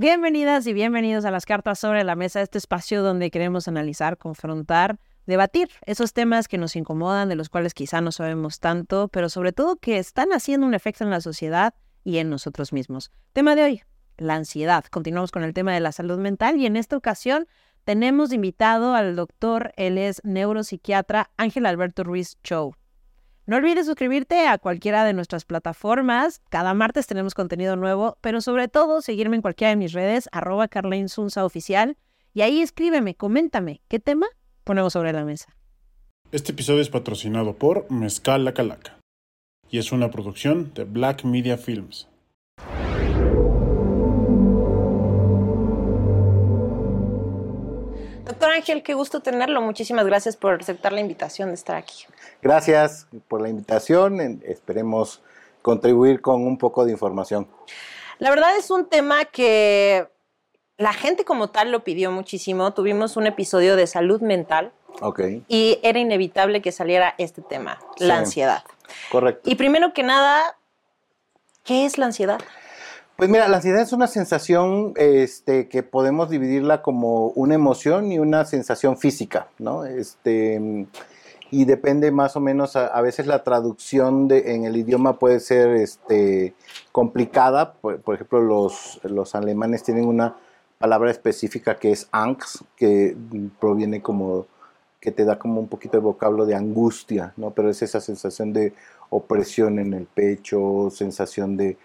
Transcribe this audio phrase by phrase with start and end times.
[0.00, 5.00] Bienvenidas y bienvenidos a las cartas sobre la mesa, este espacio donde queremos analizar, confrontar,
[5.26, 9.52] debatir esos temas que nos incomodan, de los cuales quizá no sabemos tanto, pero sobre
[9.52, 11.74] todo que están haciendo un efecto en la sociedad
[12.04, 13.10] y en nosotros mismos.
[13.32, 13.82] Tema de hoy,
[14.18, 14.84] la ansiedad.
[14.88, 17.48] Continuamos con el tema de la salud mental y en esta ocasión
[17.82, 22.72] tenemos invitado al doctor, él es neuropsiquiatra Ángel Alberto Ruiz Chow.
[23.48, 26.42] No olvides suscribirte a cualquiera de nuestras plataformas.
[26.50, 30.68] Cada martes tenemos contenido nuevo, pero sobre todo seguirme en cualquiera de mis redes, arroba
[31.36, 31.96] Oficial.
[32.34, 34.26] Y ahí escríbeme, coméntame, ¿qué tema
[34.64, 35.56] ponemos sobre la mesa?
[36.30, 38.98] Este episodio es patrocinado por Mezcal La Calaca
[39.70, 42.06] y es una producción de Black Media Films.
[48.28, 49.62] Doctor Ángel, qué gusto tenerlo.
[49.62, 52.04] Muchísimas gracias por aceptar la invitación de estar aquí.
[52.42, 54.42] Gracias por la invitación.
[54.44, 55.22] Esperemos
[55.62, 57.48] contribuir con un poco de información.
[58.18, 60.08] La verdad es un tema que
[60.76, 62.74] la gente como tal lo pidió muchísimo.
[62.74, 64.72] Tuvimos un episodio de salud mental.
[65.48, 68.62] Y era inevitable que saliera este tema, la ansiedad.
[69.10, 69.48] Correcto.
[69.48, 70.58] Y primero que nada,
[71.64, 72.40] ¿qué es la ansiedad?
[73.18, 78.20] Pues mira, la ansiedad es una sensación este, que podemos dividirla como una emoción y
[78.20, 79.84] una sensación física, ¿no?
[79.84, 80.86] Este,
[81.50, 85.70] y depende más o menos, a, veces la traducción de, en el idioma puede ser
[85.70, 86.54] este,
[86.92, 90.36] complicada, por, ejemplo, los, los alemanes tienen una
[90.78, 93.16] palabra específica que es Angst, que
[93.58, 94.46] proviene como,
[95.00, 97.50] que te da como un poquito de vocablo de angustia, ¿no?
[97.50, 98.74] Pero es esa sensación de
[99.10, 101.78] opresión en el pecho, sensación de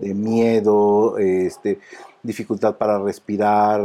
[0.00, 1.80] de miedo, este,
[2.22, 3.80] dificultad para respirar,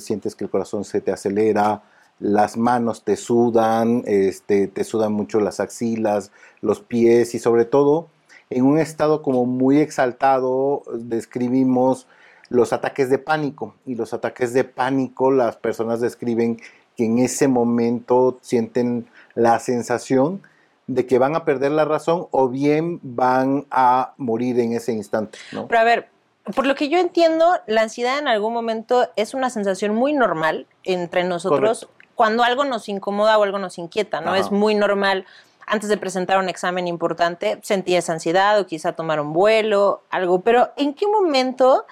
[0.00, 1.82] sientes que el corazón se te acelera,
[2.20, 8.08] las manos te sudan, este, te sudan mucho las axilas, los pies y sobre todo
[8.50, 12.06] en un estado como muy exaltado describimos
[12.48, 13.74] los ataques de pánico.
[13.84, 16.58] Y los ataques de pánico las personas describen
[16.96, 20.40] que en ese momento sienten la sensación
[20.88, 25.38] de que van a perder la razón o bien van a morir en ese instante.
[25.52, 25.68] ¿no?
[25.68, 26.08] Pero a ver,
[26.54, 30.66] por lo que yo entiendo, la ansiedad en algún momento es una sensación muy normal
[30.84, 34.34] entre nosotros cuando algo nos incomoda o algo nos inquieta, ¿no?
[34.34, 35.24] Es muy normal
[35.66, 40.40] antes de presentar un examen importante sentir esa ansiedad o quizá tomar un vuelo, algo,
[40.40, 41.84] pero ¿en qué momento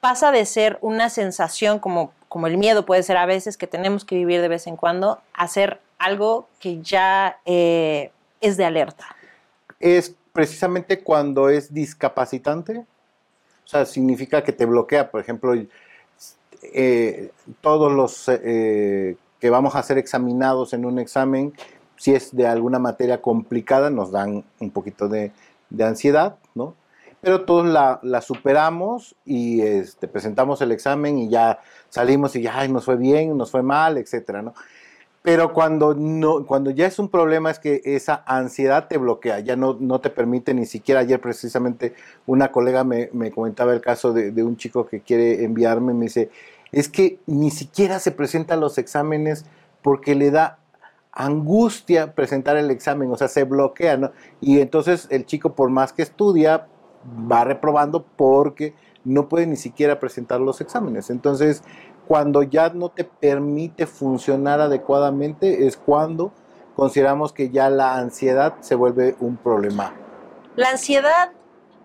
[0.00, 4.04] pasa de ser una sensación como, como el miedo puede ser a veces que tenemos
[4.04, 8.12] que vivir de vez en cuando a ser algo que ya eh,
[8.46, 9.04] es de alerta?
[9.80, 12.78] Es precisamente cuando es discapacitante.
[13.64, 15.54] O sea, significa que te bloquea, por ejemplo,
[16.62, 17.30] eh,
[17.60, 21.52] todos los eh, que vamos a ser examinados en un examen,
[21.96, 25.32] si es de alguna materia complicada, nos dan un poquito de,
[25.80, 26.74] ansiedad, ¿no?
[27.20, 31.58] Pero todos la, superamos y este, presentamos el examen y ya
[31.88, 34.54] salimos y ya nos fue bien, nos fue mal, etcétera, ¿no?
[35.26, 39.56] Pero cuando, no, cuando ya es un problema es que esa ansiedad te bloquea, ya
[39.56, 41.94] no, no te permite ni siquiera, ayer precisamente
[42.26, 46.30] una colega me, comentaba el caso de, un chico que quiere enviarme, me dice,
[46.70, 49.46] es que ni siquiera se presenta los exámenes
[49.82, 50.60] porque le da
[51.10, 54.12] angustia presentar el examen, o sea, se bloquea, ¿no?
[54.40, 56.68] Y entonces el chico por más que estudia,
[57.04, 61.10] va reprobando porque no puede ni siquiera presentar los exámenes.
[61.10, 61.64] Entonces,
[62.06, 66.32] cuando ya no te permite funcionar adecuadamente es cuando
[66.74, 69.94] consideramos que ya la ansiedad se vuelve un problema.
[70.56, 71.32] ¿La ansiedad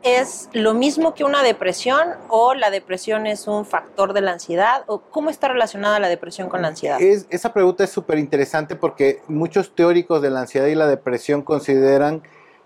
[0.04, 4.84] es lo mismo que una depresión o la depresión es un factor de la ansiedad?
[4.88, 7.00] ¿O ¿Cómo está relacionada la depresión con la ansiedad?
[7.02, 12.24] esa pregunta es súper interesante porque muchos teóricos de la ansiedad y la depresión consideran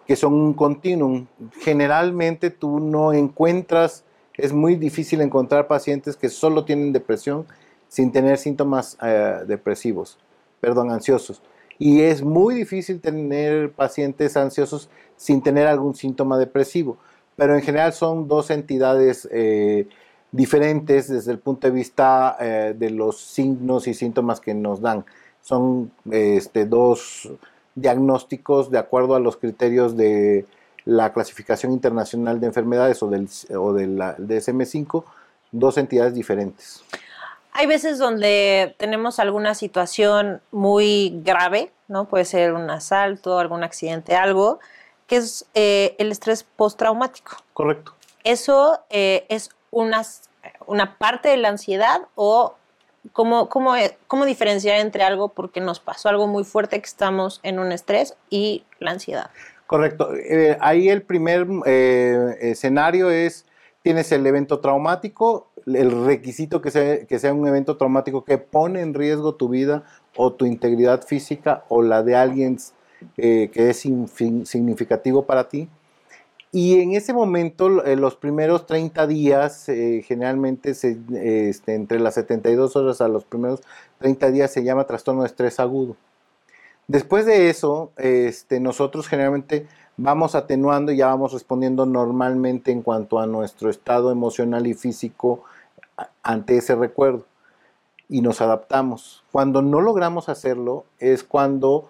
[0.08, 1.28] que son un continuum.
[1.60, 4.05] Generalmente tú no encuentras
[4.38, 7.46] es muy difícil encontrar pacientes que solo tienen depresión
[7.88, 10.18] sin tener síntomas eh, depresivos,
[10.60, 11.42] perdón, ansiosos.
[11.78, 16.98] Y es muy difícil tener pacientes ansiosos sin tener algún síntoma depresivo.
[17.36, 19.88] Pero en general son dos entidades eh,
[20.32, 25.06] diferentes desde el punto de vista eh, de los signos y síntomas que nos dan.
[25.42, 27.30] Son este, dos
[27.76, 30.46] diagnósticos de acuerdo a los criterios de
[30.86, 33.28] la clasificación internacional de enfermedades o del,
[33.58, 35.04] o del DSM5,
[35.52, 36.84] dos entidades diferentes.
[37.52, 42.06] Hay veces donde tenemos alguna situación muy grave, ¿no?
[42.06, 44.60] Puede ser un asalto, algún accidente, algo,
[45.08, 47.38] que es eh, el estrés postraumático.
[47.54, 47.94] Correcto.
[48.24, 50.04] ¿Eso eh, es una,
[50.66, 52.56] una parte de la ansiedad o
[53.14, 53.74] cómo, cómo,
[54.08, 58.16] cómo diferenciar entre algo porque nos pasó algo muy fuerte que estamos en un estrés
[58.30, 59.30] y la ansiedad?
[59.68, 60.14] Correcto.
[60.16, 63.46] Eh, ahí el primer eh, escenario es,
[63.82, 68.82] tienes el evento traumático, el requisito que sea, que sea un evento traumático que pone
[68.82, 69.84] en riesgo tu vida
[70.16, 72.58] o tu integridad física o la de alguien
[73.18, 75.68] eh, que es significativo para ti.
[76.52, 83.02] Y en ese momento, en los primeros 30 días, generalmente este, entre las 72 horas
[83.02, 83.62] a los primeros
[84.00, 85.98] 30 días se llama trastorno de estrés agudo.
[86.88, 89.68] Después de eso, este, nosotros generalmente
[89.98, 95.44] vamos atenuando y ya vamos respondiendo normalmente en cuanto a nuestro estado emocional y físico
[96.22, 97.26] ante ese recuerdo
[98.08, 99.24] y nos adaptamos.
[99.32, 101.90] Cuando no logramos hacerlo es cuando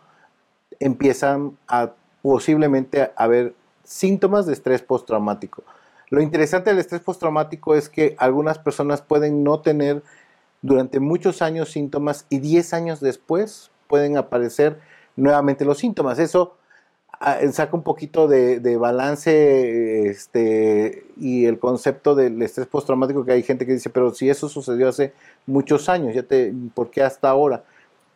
[0.80, 1.92] empiezan a
[2.22, 3.54] posiblemente haber
[3.84, 5.64] síntomas de estrés postraumático.
[6.10, 10.04] Lo interesante del estrés postraumático es que algunas personas pueden no tener
[10.62, 14.80] durante muchos años síntomas y 10 años después pueden aparecer
[15.16, 16.20] nuevamente los síntomas.
[16.20, 16.58] Eso
[17.20, 23.44] Ah, saca un poquito de, balance este, y el concepto del estrés postraumático que hay
[23.44, 25.14] gente que dice, pero si eso sucedió hace
[25.46, 27.64] muchos años, ya te, ¿por qué hasta ahora?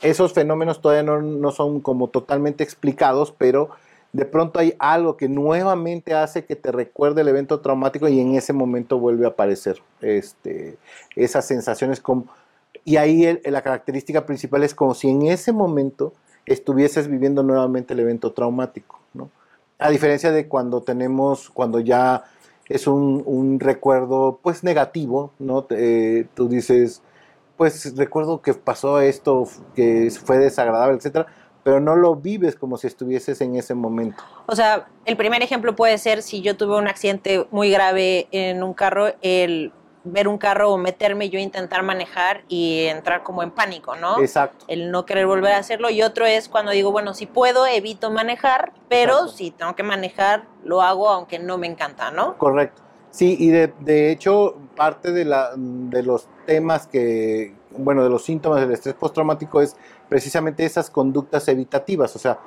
[0.02, 3.70] Esos fenómenos todavía no, son como totalmente explicados, pero
[4.12, 8.36] de pronto hay algo que nuevamente hace que te recuerde el evento traumático y en
[8.36, 10.78] ese momento vuelve a aparecer este,
[11.16, 12.00] esas sensaciones.
[12.00, 12.28] Como,
[12.86, 16.14] y ahí la característica principal es como si en ese momento
[16.46, 19.30] estuvieses viviendo nuevamente el evento traumático, ¿no?
[19.78, 22.26] A diferencia de cuando tenemos, cuando ya
[22.68, 25.66] es un, recuerdo pues negativo, ¿no?
[25.70, 27.02] Eh, tú dices,
[27.58, 31.28] pues recuerdo que pasó esto, que fue desagradable, etcétera,
[31.64, 34.24] pero no lo vives como si estuvieses en ese momento.
[34.48, 38.64] O sea, el primer ejemplo puede ser si yo tuve un accidente muy grave en
[38.64, 39.72] un carro, el
[40.04, 44.20] ver un carro o meterme yo intentar manejar y entrar como en pánico, ¿no?
[44.20, 44.66] Exacto.
[44.68, 45.90] El no querer volver a hacerlo.
[45.90, 50.46] Y otro es cuando digo, bueno, si puedo, evito manejar, pero si tengo que manejar,
[50.64, 52.38] lo hago aunque no me encanta, ¿no?
[52.38, 52.82] Correcto.
[53.12, 58.24] Sí, y de, de hecho, parte de, la, de los temas que, bueno, de los
[58.24, 59.76] síntomas del estrés postraumático es
[60.08, 62.40] precisamente esas conductas evitativas, o sea,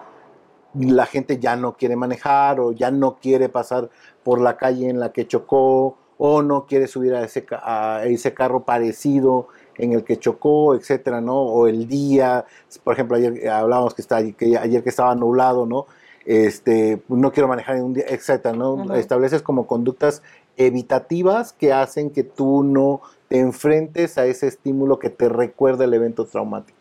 [0.75, 3.91] la gente ya no quiere manejar o ya no quiere pasar
[4.23, 8.35] por la calle en la que chocó o no quiere subir a ese, a ese
[8.35, 11.41] carro parecido en el que chocó, etcétera, ¿no?
[11.41, 12.45] O el día,
[12.85, 15.87] por ejemplo, ayer hablábamos que, está, que ayer que estaba nublado, ¿no?
[16.25, 18.95] Este, no quiero manejar en un día, etcétera, ¿no?
[18.95, 20.23] Estableces como conductas
[20.57, 25.95] evitativas que hacen que tú no te enfrentes a ese estímulo que te recuerda el
[25.95, 26.79] evento traumático.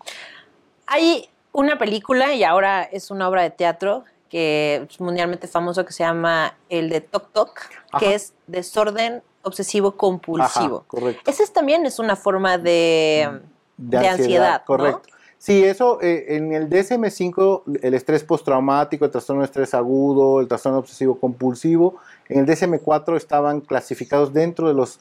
[0.86, 5.92] Hay una película y ahora es una obra de teatro que es mundialmente famoso que
[5.92, 7.60] se llama el de Tok Tok,
[8.00, 10.86] que es desorden obsesivo compulsivo.
[10.88, 11.30] correcto.
[11.30, 13.42] Ese también es una forma de,
[13.76, 15.10] de, ansiedad, correcto.
[15.38, 20.48] Sí, eso eh, en el DSM5, el estrés postraumático, el trastorno de estrés agudo, el
[20.48, 21.98] trastorno obsesivo compulsivo,
[22.30, 25.00] en el DSM4 estaban clasificados dentro de los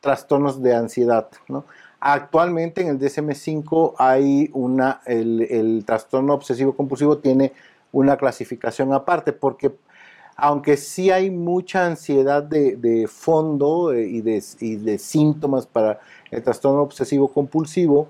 [0.00, 1.28] trastornos de ansiedad.
[1.98, 7.54] Actualmente en el DSM5 hay una, el, el trastorno obsesivo compulsivo tiene
[7.96, 9.72] una clasificación aparte, porque
[10.36, 16.00] aunque sí hay mucha ansiedad de, fondo eh, y de, síntomas para
[16.30, 18.08] el trastorno obsesivo compulsivo,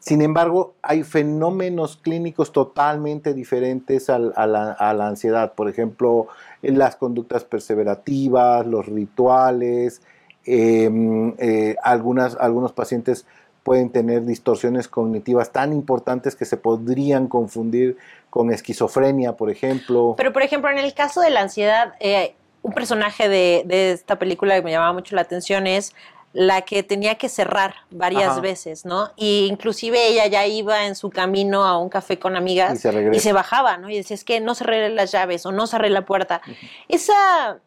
[0.00, 5.54] sin embargo, hay fenómenos clínicos totalmente diferentes a, la, ansiedad.
[5.54, 6.26] Por ejemplo,
[6.60, 10.02] las conductas perseverativas, los rituales,
[10.44, 13.24] em, eh, algunas, algunos pacientes
[13.64, 17.96] pueden tener distorsiones cognitivas tan importantes que se podrían confundir
[18.30, 20.14] con esquizofrenia, por ejemplo.
[20.16, 24.54] Pero, por ejemplo, en el caso de la ansiedad, eh, un personaje de, esta película
[24.54, 25.94] que me llamaba mucho la atención es
[26.34, 29.12] la que tenía que cerrar varias veces, ¿no?
[29.16, 33.32] Y inclusive ella ya iba en su camino a un café con amigas y se,
[33.32, 33.88] bajaba, ¿no?
[33.88, 36.42] Y decía, es que no cerré las llaves o no cerré la puerta.
[36.88, 37.60] Esa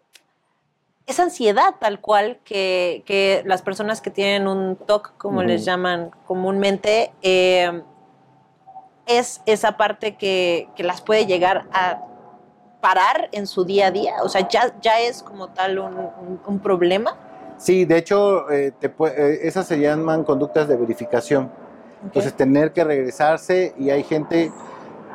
[1.08, 7.14] esa ansiedad tal cual que, las personas que tienen un TOC, como les llaman comúnmente,
[7.22, 7.82] eh,
[9.08, 12.04] es esa parte que, las puede llegar a
[12.82, 14.16] parar en su día a día.
[14.22, 17.18] O sea, ya, ya es como tal un, problema.
[17.58, 21.50] Sí, de hecho, eh, eh, esas se llaman conductas de verificación.
[22.04, 24.52] Entonces, tener que regresarse y hay gente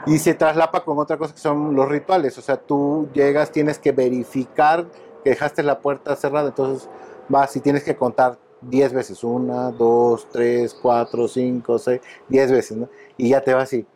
[0.06, 2.36] y se traslapa con otra cosa que son los rituales.
[2.38, 4.86] O sea, tú llegas, tienes que verificar
[5.22, 6.88] que dejaste la puerta cerrada, entonces
[7.28, 12.76] vas y tienes que contar 10 veces, una, dos, tres, cuatro, cinco, seis, 10 veces,
[12.76, 12.88] ¿no?
[13.16, 13.86] Y ya te vas así.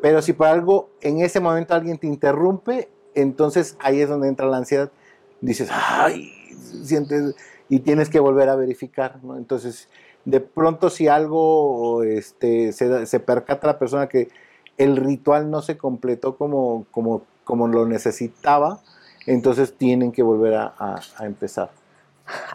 [0.00, 4.46] Pero si por algo en ese momento alguien te interrumpe, entonces ahí es donde entra
[4.46, 4.90] la ansiedad.
[5.40, 6.32] Dices, ay,
[6.84, 7.34] sientes,
[7.68, 9.36] y tienes que volver a verificar, ¿no?
[9.36, 9.88] Entonces,
[10.24, 14.28] de pronto si algo este, se, se percata la persona que
[14.78, 18.80] el ritual no se completó como, como, como lo necesitaba,
[19.26, 21.70] entonces tienen que volver a, empezar.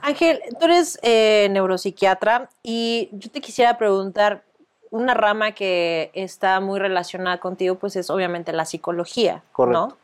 [0.01, 4.43] Ángel, tú eres eh, neuropsiquiatra y yo te quisiera preguntar,
[4.91, 9.87] una rama que está muy relacionada contigo, pues es obviamente la psicología, Correcto.
[9.87, 9.97] ¿no?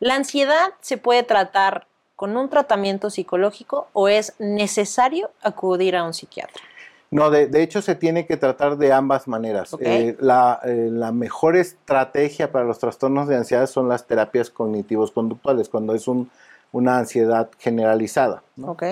[0.00, 6.14] ¿La ansiedad se puede tratar con un tratamiento psicológico o es necesario acudir a un
[6.14, 6.62] psiquiatra?
[7.10, 9.76] No, de, de hecho se tiene que tratar de ambas maneras.
[9.80, 15.10] Eh, la, eh, la mejor estrategia para los trastornos de ansiedad son las terapias cognitivos
[15.10, 16.30] conductuales, cuando es un-
[16.72, 18.44] una ansiedad generalizada.
[18.56, 18.72] ¿no?
[18.72, 18.84] ¿Ok?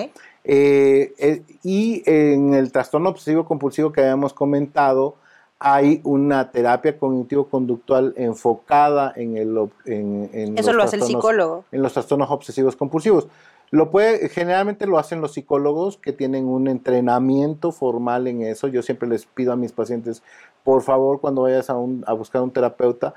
[0.43, 5.15] Eh, y en el trastorno obsesivo compulsivo que habíamos comentado,
[5.61, 9.57] hay una terapia cognitivo-conductual enfocada en el...
[9.85, 11.65] En, en Eso los lo hace el psicólogo.
[11.71, 13.27] en los trastornos obsesivos compulsivos.
[13.71, 18.67] Lo puede, generalmente lo hacen los psicólogos que tienen un entrenamiento formal en eso.
[18.67, 20.23] Yo siempre les pido a mis pacientes,
[20.63, 23.13] por favor, cuando vayas a, un- a buscar un terapeuta,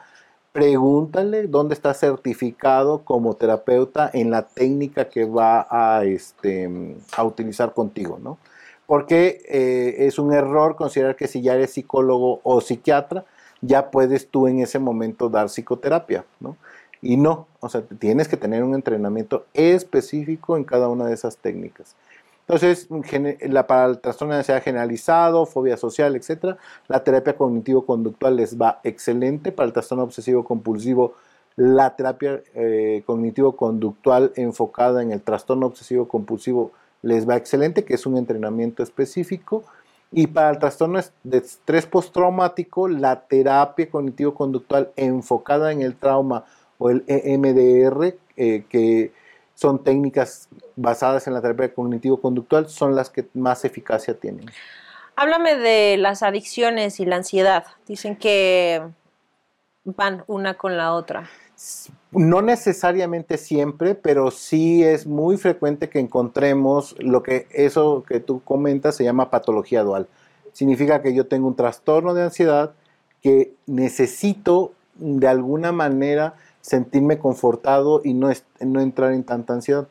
[0.52, 6.68] pregúntale dónde está certificado como terapeuta en la técnica que va a, este,
[7.24, 8.38] utilizar contigo, ¿no?
[8.86, 13.24] Porque eh, es un error considerar que si ya eres psicólogo o psiquiatra,
[13.62, 16.56] ya puedes tú en ese momento dar psicoterapia, ¿no?
[17.02, 21.36] Y no, o sea, tienes que tener un entrenamiento específico en cada una de esas
[21.36, 21.96] técnicas.
[22.46, 22.88] Entonces,
[23.40, 26.56] la, para el trastorno de ansiedad generalizado, fobia social, etc.,
[26.86, 29.52] la terapia cognitivo-conductual les va excelente.
[29.52, 31.14] Para el trastorno obsesivo-compulsivo,
[31.56, 38.16] la terapia eh, cognitivo-conductual enfocada en el trastorno obsesivo-compulsivo les va excelente, que es un
[38.16, 39.64] entrenamiento específico.
[40.10, 46.44] Y para el trastorno de estrés postraumático, la terapia cognitivo-conductual enfocada en el trauma
[46.82, 49.12] o el EMDR, eh, que
[49.54, 54.46] son técnicas basadas en la terapia cognitivo-conductual, son las que más eficacia tienen.
[55.14, 57.66] Háblame de las adicciones y la ansiedad.
[57.86, 58.82] Dicen que
[59.84, 61.30] van una con la otra.
[62.10, 68.42] No necesariamente siempre, pero sí es muy frecuente que encontremos lo que eso que tú
[68.42, 70.08] comentas se llama patología dual.
[70.52, 72.72] Significa que yo tengo un trastorno de ansiedad
[73.22, 79.86] que necesito de alguna manera sentirme confortado y no, no entrar en tanta ansiedad.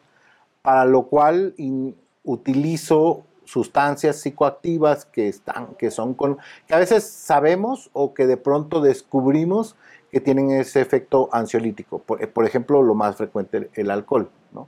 [0.63, 6.37] Para lo cual in- utilizo sustancias psicoactivas que están, que son con,
[6.67, 9.75] que a veces sabemos o que de pronto descubrimos
[10.11, 11.99] que tienen ese efecto ansiolítico.
[11.99, 14.67] Por, por ejemplo, lo más frecuente, el alcohol, ¿no?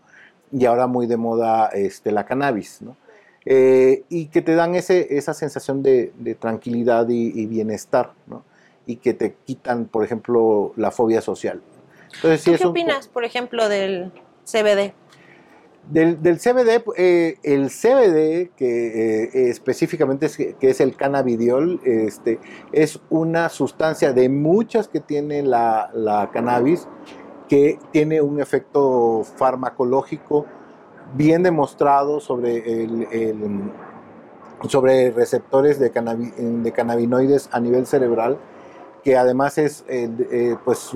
[0.51, 2.95] Y ahora muy de moda este, la cannabis, ¿no?
[3.45, 8.43] Eh, y que te dan ese, esa sensación de, de tranquilidad y, y bienestar, ¿no?
[8.85, 11.61] Y que te quitan, por ejemplo, la fobia social.
[12.15, 14.11] Entonces, sí ¿Tú es qué opinas, por ejemplo, del
[14.45, 14.93] CBD?
[15.89, 22.39] Del, del CBD, eh, el CBD, que eh, específicamente es, que es el cannabidiol, este,
[22.71, 26.87] es una sustancia de muchas que tiene la, la cannabis,
[27.49, 30.45] que tiene un efecto farmacológico
[31.15, 33.71] bien demostrado sobre, el, el-
[34.69, 38.37] sobre receptores de, cannabi- de cannabinoides a nivel cerebral,
[39.03, 40.91] que además es, eh, eh, pues,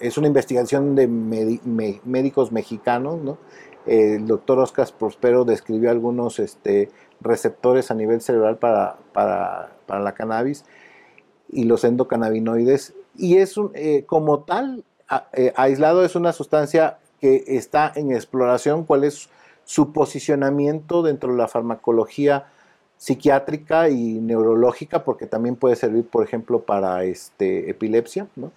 [0.00, 3.38] es una investigación de médicos mexicanos, ¿no?
[3.86, 10.12] el doctor Oscar Prospero describió algunos este, receptores a nivel cerebral para, para, para la
[10.12, 10.64] cannabis
[11.48, 12.94] y los endocannabinoides.
[13.16, 14.84] Y es un, eh, como tal,
[15.32, 19.30] eh, aislado es una sustancia que está en exploración, cuál es
[19.64, 22.46] su posicionamiento dentro de la farmacología
[22.98, 28.52] psiquiátrica y neurológica, porque también puede servir, por ejemplo, para este, epilepsia, ¿no?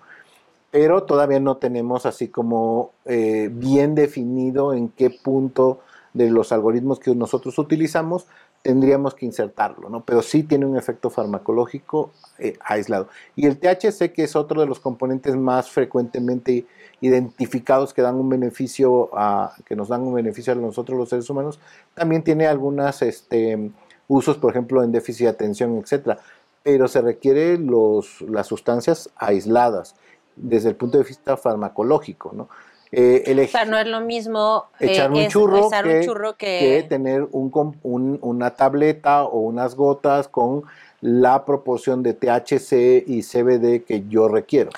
[0.72, 5.82] pero todavía no tenemos así como eh, bien definido en qué punto
[6.14, 8.26] de los algoritmos que nosotros utilizamos
[8.62, 10.04] tendríamos que insertarlo, ¿no?
[10.06, 13.08] Pero sí tiene un efecto farmacológico eh, aislado.
[13.36, 16.66] Y el THC, que es otro de los componentes más frecuentemente
[17.02, 21.28] identificados que dan un beneficio a, que nos dan un beneficio a nosotros los seres
[21.30, 21.60] humanos,
[21.96, 23.72] también tiene algunos este,
[24.12, 26.20] usos, por ejemplo, en déficit de atención, etcétera.
[26.64, 29.96] Pero se requiere los, las sustancias aisladas
[30.36, 32.50] desde el punto de vista farmacológico, ¿no?
[32.92, 36.00] Eh, el O sea, no es lo mismo eh, echar un es- churro, echar que,
[36.00, 36.86] un churro que que...
[36.90, 40.64] tener un, com- un- una tableta o unas gotas con
[41.00, 44.72] la proporción de THC y CBD que yo requiero.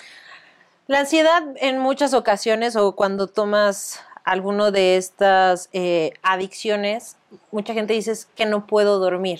[0.86, 7.18] La ansiedad en muchas ocasiones o cuando tomas alguno de estas eh, adicciones,
[7.52, 9.40] mucha gente dice que no puedo dormir.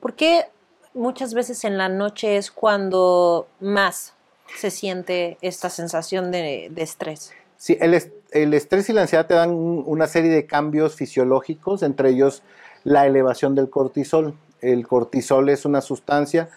[0.00, 0.46] ¿Por qué
[0.94, 4.14] muchas veces en la noche es cuando más
[4.58, 7.32] se siente esta sensación de, estrés?
[7.56, 10.94] Sí, el, est- el estrés y la ansiedad te dan un- una serie de cambios
[10.94, 12.42] fisiológicos, entre ellos
[12.84, 14.34] la elevación del cortisol.
[14.60, 16.48] El cortisol es una sustancia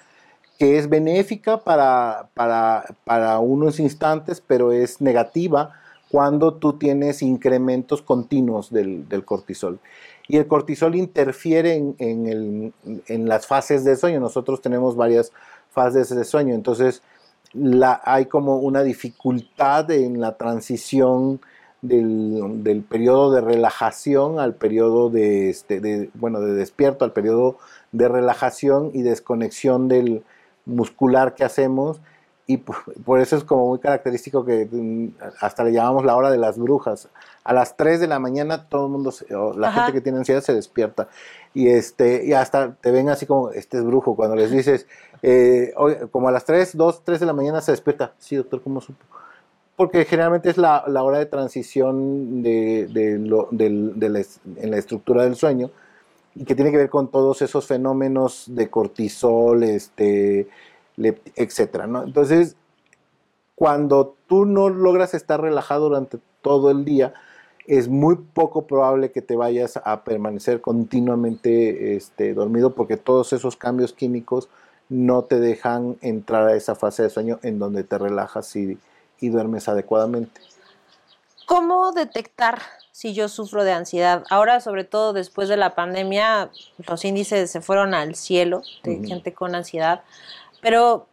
[0.58, 5.79] que es benéfica para, para unos instantes, pero es negativa
[6.10, 9.80] cuando tú tienes incrementos continuos del, cortisol.
[10.28, 12.74] Y el cortisol interfiere en,
[13.28, 14.20] las fases de sueño.
[14.20, 15.32] Nosotros tenemos varias
[15.72, 17.04] fases de sueño, entonces
[18.04, 21.40] hay como una dificultad en la transición
[21.82, 27.58] del, periodo de relajación al periodo de, este, bueno, de despierto, al periodo
[27.92, 30.24] de relajación y desconexión del
[30.66, 32.02] muscular que hacemos
[32.50, 36.40] y por, eso es como muy característico que mm, hasta le llamamos la hora de
[36.40, 37.08] las brujas.
[37.44, 39.14] A las 3 de la mañana todo el mundo,
[39.56, 41.10] la gente que tiene ansiedad se despierta
[41.54, 44.88] y este y hasta te ven así como, este es brujo, cuando les dices,
[45.22, 45.76] eh,
[46.10, 48.14] como a las 3, 2, 3 de la mañana se despierta.
[48.18, 49.06] Sí, doctor, ¿cómo supo?
[49.76, 55.36] Porque generalmente es la, la hora de transición de, de lo, en la estructura del
[55.36, 55.70] sueño
[56.34, 60.48] y que tiene que ver con todos esos fenómenos de cortisol, este,
[61.36, 62.04] etcétera, ¿no?
[62.04, 62.56] Entonces,
[63.56, 67.14] cuando tú no logras estar relajado durante todo el día,
[67.68, 73.56] es muy poco probable que te vayas a permanecer continuamente este, dormido porque todos esos
[73.56, 74.50] cambios químicos
[74.90, 78.80] no te dejan entrar a esa fase de sueño en donde te relajas y,
[79.20, 80.42] y duermes adecuadamente.
[81.46, 82.60] ¿Cómo detectar
[82.92, 84.24] si yo sufro de ansiedad?
[84.30, 86.50] Ahora, sobre todo después de la pandemia,
[86.88, 90.02] los índices se fueron al cielo de gente con ansiedad.
[90.62, 91.08] Pero,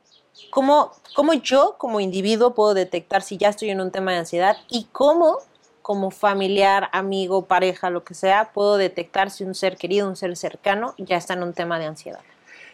[0.50, 4.56] ¿cómo, ¿cómo yo como individuo puedo detectar si ya estoy en un tema de ansiedad?
[4.68, 5.38] ¿Y cómo
[5.82, 10.36] como familiar, amigo, pareja, lo que sea, puedo detectar si un ser querido, un ser
[10.36, 12.18] cercano, ya está en un tema de ansiedad?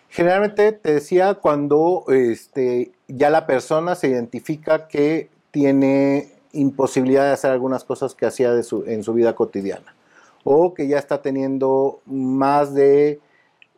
[0.09, 7.51] Generalmente te decía cuando este, ya la persona se identifica que tiene imposibilidad de hacer
[7.51, 9.95] algunas cosas que hacía de su, en su vida cotidiana
[10.45, 13.21] o que ya está teniendo más de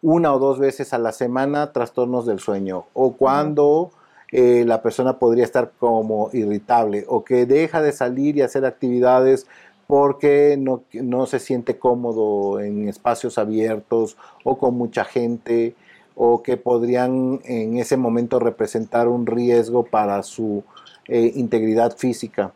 [0.05, 3.91] una o dos veces a la semana trastornos del sueño o cuando
[4.33, 9.47] eh, la persona podría estar como irritable o que deja de salir y hacer actividades
[9.87, 15.75] porque no, no se siente cómodo en espacios abiertos o con mucha gente
[16.15, 20.65] o que podrían en ese momento representar un riesgo para su
[21.09, 22.53] eh, integridad física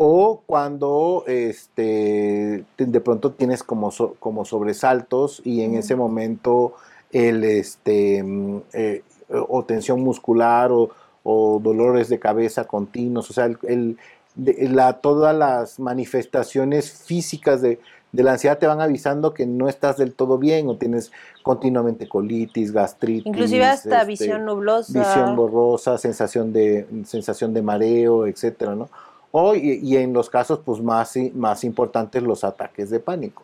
[0.00, 6.74] o cuando este, de pronto tienes como, como sobresaltos y en ese momento
[7.10, 10.90] el, este, mm, eh, o tensión muscular o,
[11.24, 13.98] dolores de cabeza continuos, o sea, el,
[14.36, 17.80] la, todas las manifestaciones físicas de,
[18.12, 21.10] la ansiedad te van avisando que no estás del todo bien o tienes
[21.42, 23.26] continuamente colitis, gastritis.
[23.26, 25.00] Inclusive hasta este, visión nublosa.
[25.00, 28.88] Visión borrosa, sensación de, sensación de mareo, etcétera, ¿no?
[29.30, 33.42] O, y, en los casos pues, más, más importantes, los ataques de pánico.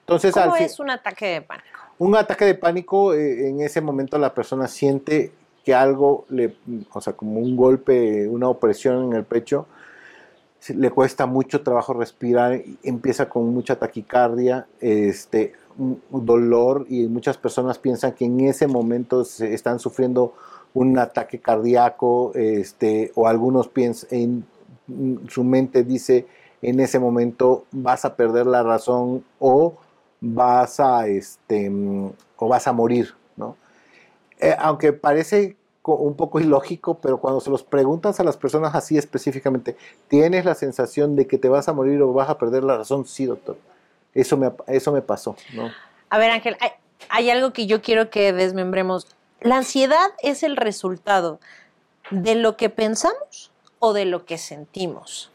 [0.00, 1.78] Entonces, ¿Cómo es un ataque de pánico?
[1.98, 5.32] Un ataque de pánico, eh, en ese momento la persona siente
[5.64, 6.56] que algo le,
[6.92, 9.66] o sea, como un golpe, una opresión en el pecho,
[10.68, 17.78] le cuesta mucho trabajo respirar, empieza con mucha taquicardia, este, un dolor y muchas personas
[17.78, 20.34] piensan que en ese momento se están sufriendo
[20.72, 24.46] un ataque cardíaco, este, o algunos piensan, en
[25.28, 26.26] su mente dice
[26.62, 29.76] en ese momento vas a perder la razón o
[30.20, 31.70] vas a, este,
[32.36, 33.56] o vas a morir, ¿no?
[34.40, 38.96] Eh, aunque parece un poco ilógico, pero cuando se los preguntas a las personas así
[38.96, 39.76] específicamente,
[40.08, 43.04] ¿tienes la sensación de que te vas a morir o vas a perder la razón?
[43.04, 43.58] Sí, doctor.
[44.14, 45.70] Eso me, eso me pasó, ¿no?
[46.08, 46.56] A ver, Ángel,
[47.10, 49.06] hay algo que yo quiero que desmembremos.
[49.40, 51.38] ¿La ansiedad es el resultado
[52.10, 53.52] de lo que pensamos
[53.84, 55.30] o de lo que sentimos?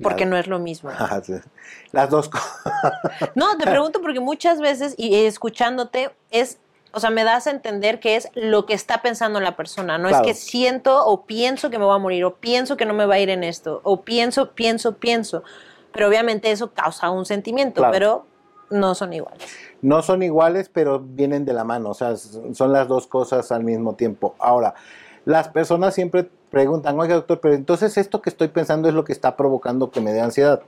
[0.00, 0.90] Porque no es lo mismo.
[1.92, 2.62] Las dos cosas.
[3.34, 6.58] No, te pregunto porque muchas veces, y escuchándote, es,
[6.92, 9.98] o sea, me das a entender que es lo que está pensando la persona.
[9.98, 12.94] No es que siento o pienso que me voy a morir, o pienso que no
[12.94, 15.42] me va a ir en esto, o pienso, pienso, pienso.
[15.92, 18.24] Pero obviamente eso causa un sentimiento, pero
[18.70, 19.52] no son iguales.
[19.82, 21.90] No son iguales, pero vienen de la mano.
[21.90, 24.36] O sea, son las dos cosas al mismo tiempo.
[24.38, 24.74] Ahora,
[25.24, 29.12] las personas siempre preguntan, oiga doctor, pero entonces esto que estoy pensando es lo que
[29.12, 30.62] está provocando que me dé ansiedad.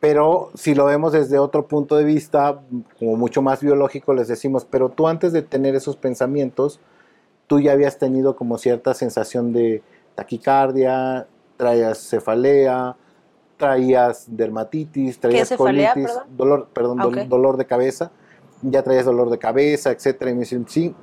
[0.00, 2.60] Pero si lo vemos desde otro punto de vista,
[2.98, 6.78] como mucho más biológico, les decimos, pero tú antes de tener esos pensamientos,
[7.46, 9.82] tú ya habías tenido como cierta sensación de
[10.14, 12.96] taquicardia, traías cefalea,
[13.56, 18.10] traías dermatitis, traías colitis, dolor, perdón, dolor de cabeza,
[18.62, 20.30] ya traías dolor de cabeza, etcétera.
[20.30, 20.94] Y me dicen, sí,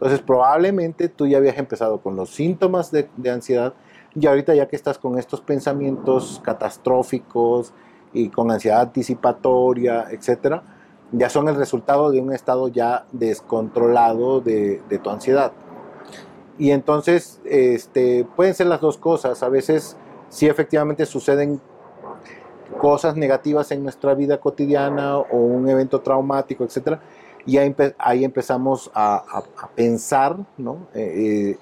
[0.00, 3.74] entonces probablemente tú ya habías empezado con los síntomas de, ansiedad
[4.14, 7.74] y ahorita ya que estás con estos pensamientos catastróficos
[8.14, 10.62] y con ansiedad anticipatoria, etcétera,
[11.12, 15.52] ya son el resultado de un estado ya descontrolado de, tu ansiedad.
[16.56, 19.42] Y entonces este, pueden ser las dos cosas.
[19.42, 19.98] A veces
[20.30, 21.60] sí efectivamente suceden
[22.78, 27.00] cosas negativas en nuestra vida cotidiana o un evento traumático, etcétera,
[27.46, 29.42] y ahí, empezamos a,
[29.74, 30.88] pensar, ¿no?
[30.94, 31.58] Eh, eh,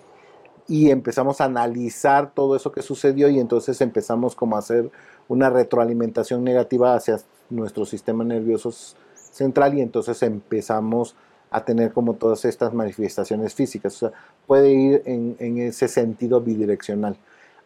[0.66, 4.90] y empezamos a analizar todo eso que sucedió y entonces empezamos como a hacer
[5.26, 8.70] una retroalimentación negativa hacia nuestro sistema nervioso
[9.14, 11.16] central y entonces empezamos
[11.50, 13.94] a tener como todas estas manifestaciones físicas.
[13.96, 14.12] O sea,
[14.46, 17.16] puede ir en, ese sentido bidireccional.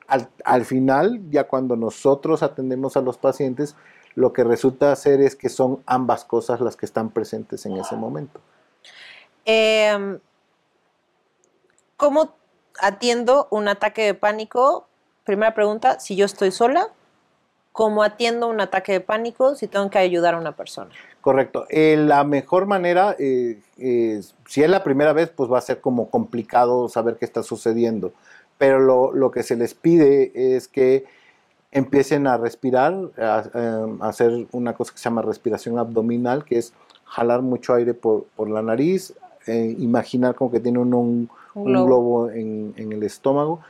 [0.07, 3.75] Al, al, final, ya cuando nosotros atendemos a los pacientes,
[4.15, 7.97] lo que resulta ser es que son ambas cosas las que están presentes en ese
[7.97, 8.41] momento.
[9.45, 10.19] Eh,
[11.97, 12.35] ¿Cómo
[12.81, 14.87] atiendo un ataque de pánico?
[15.25, 16.89] Primera pregunta, si yo estoy sola,
[17.71, 20.91] ¿cómo atiendo un ataque de pánico si tengo que ayudar a una persona?
[21.21, 21.67] Correcto.
[21.71, 23.61] Eh, la mejor manera, eh,
[24.47, 28.13] si es la primera vez, pues va a ser como complicado saber qué está sucediendo.
[28.59, 31.05] Pero lo, lo que se les pide es que
[31.73, 37.43] empiecen a respirar, a, hacer una cosa que se llama respiración abdominal, que es jalar
[37.43, 39.15] mucho aire por, por la nariz,
[39.47, 41.29] eh, imaginar como que tiene un, un,
[41.65, 43.61] globo, en, en, el estómago,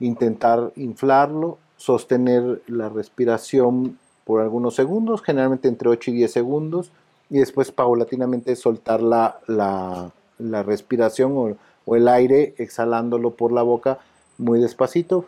[0.00, 6.90] intentar inflarlo, sostener la respiración por algunos segundos, generalmente entre 8 y 10 segundos,
[7.30, 13.62] y después paulatinamente soltar la, la, la respiración o, o el aire exhalándolo por la
[13.62, 13.98] boca
[14.38, 15.26] muy despacito,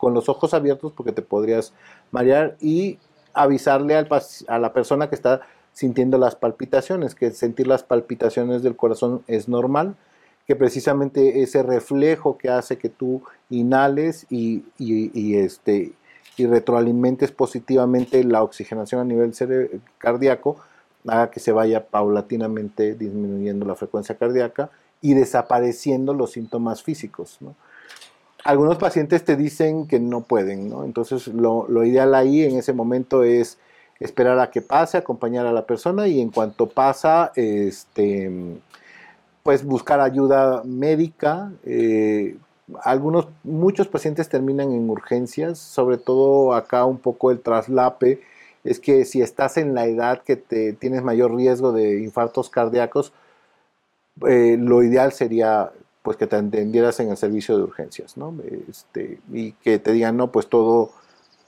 [0.00, 1.74] con los ojos abiertos porque te podrías
[2.10, 2.98] marear y
[3.34, 4.08] avisarle al,
[4.48, 5.42] a la persona que está
[5.74, 9.96] sintiendo las palpitaciones, que sentir las palpitaciones del corazón es normal,
[10.46, 15.92] que precisamente ese reflejo que hace que tú inhales y, y, este,
[16.36, 19.32] y retroalimentes positivamente la oxigenación a nivel
[19.98, 20.56] cardíaco,
[21.06, 27.38] haga que se vaya paulatinamente disminuyendo la frecuencia cardíaca y desapareciendo los síntomas físicos.
[28.44, 30.84] Algunos pacientes te dicen que no pueden, ¿no?
[30.84, 33.58] Entonces lo, ideal ahí en ese momento es
[33.98, 38.30] esperar a que pase, acompañar a la persona y en cuanto pasa, este,
[39.42, 41.52] pues buscar ayuda médica.
[41.64, 42.36] Eh,
[42.82, 48.20] algunos, muchos pacientes terminan en urgencias, sobre todo acá un poco el traslape,
[48.64, 53.12] es que si estás en la edad que te, tienes mayor riesgo de infartos cardíacos,
[54.26, 58.34] eh, lo ideal sería pues que te atendieras en el servicio de urgencias, ¿no?
[58.68, 60.92] Este, y que te digan, no, pues todo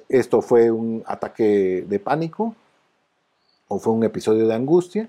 [0.08, 2.54] esto fue un ataque de pánico
[3.68, 5.08] o fue un episodio de angustia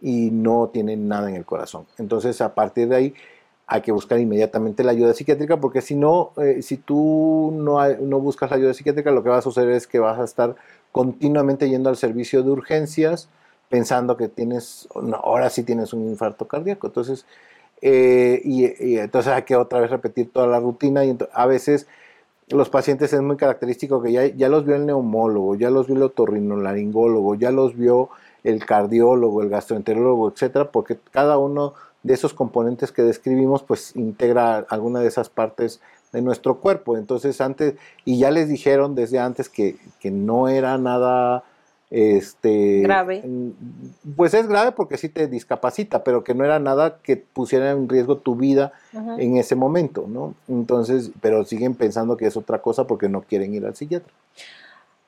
[0.00, 1.86] y no tienen nada en el corazón.
[1.98, 3.14] Entonces, a partir de ahí
[3.66, 8.18] hay que buscar inmediatamente la ayuda psiquiátrica porque si no, eh, si tú no, no
[8.18, 10.56] buscas la ayuda psiquiátrica, lo que va a suceder es que vas a estar
[10.90, 13.28] continuamente yendo al servicio de urgencias
[13.68, 14.88] pensando que tienes,
[15.22, 16.88] ahora sí tienes un infarto cardíaco.
[16.88, 17.24] Entonces,
[17.82, 21.86] eh, y, entonces hay que otra vez repetir toda la rutina y a veces
[22.48, 25.96] los pacientes es muy característico que ya, ya los vio el neumólogo, ya los vio
[25.96, 28.10] el otorrinolaringólogo, ya los vio
[28.42, 34.58] el cardiólogo, el gastroenterólogo, etcétera, porque cada uno de esos componentes que describimos pues integra
[34.68, 35.80] alguna de esas partes
[36.12, 36.96] de nuestro cuerpo.
[36.96, 41.44] Entonces antes, y ya les dijeron desde antes que, que no era nada
[41.90, 43.24] este, grave.
[44.16, 47.88] Pues es grave porque sí te discapacita, pero que no era nada que pusiera en
[47.88, 50.34] riesgo tu vida en ese momento, ¿no?
[50.48, 54.12] Entonces, pero siguen pensando que es otra cosa porque no quieren ir al psiquiatra.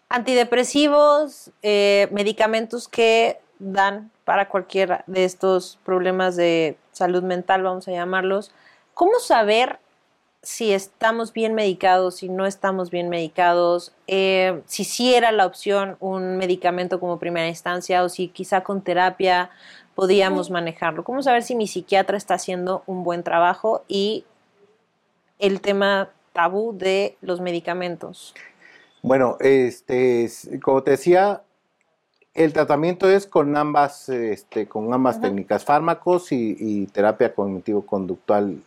[0.08, 7.92] Antidepresivos, eh, medicamentos que dan para cualquiera de estos problemas de salud mental, vamos a
[7.92, 8.52] llamarlos.
[8.92, 9.78] ¿Cómo saber
[10.42, 15.96] si estamos bien medicados, si no estamos bien medicados, eh, si sí era la opción
[16.00, 19.50] un medicamento como primera instancia o si quizá con terapia
[19.94, 21.04] podíamos manejarlo.
[21.04, 24.24] ¿Cómo saber si mi psiquiatra está haciendo un buen trabajo y
[25.38, 28.34] el tema tabú de los medicamentos?
[29.02, 30.28] Bueno, este,
[30.60, 31.42] como te decía,
[32.34, 38.60] el tratamiento es con ambas, este, con ambas técnicas, fármacos y, y terapia cognitivo-conductual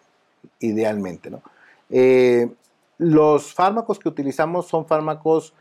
[0.60, 1.42] idealmente, ¿no?
[1.90, 2.50] Eh,
[2.98, 5.54] los fármacos que utilizamos son fármacos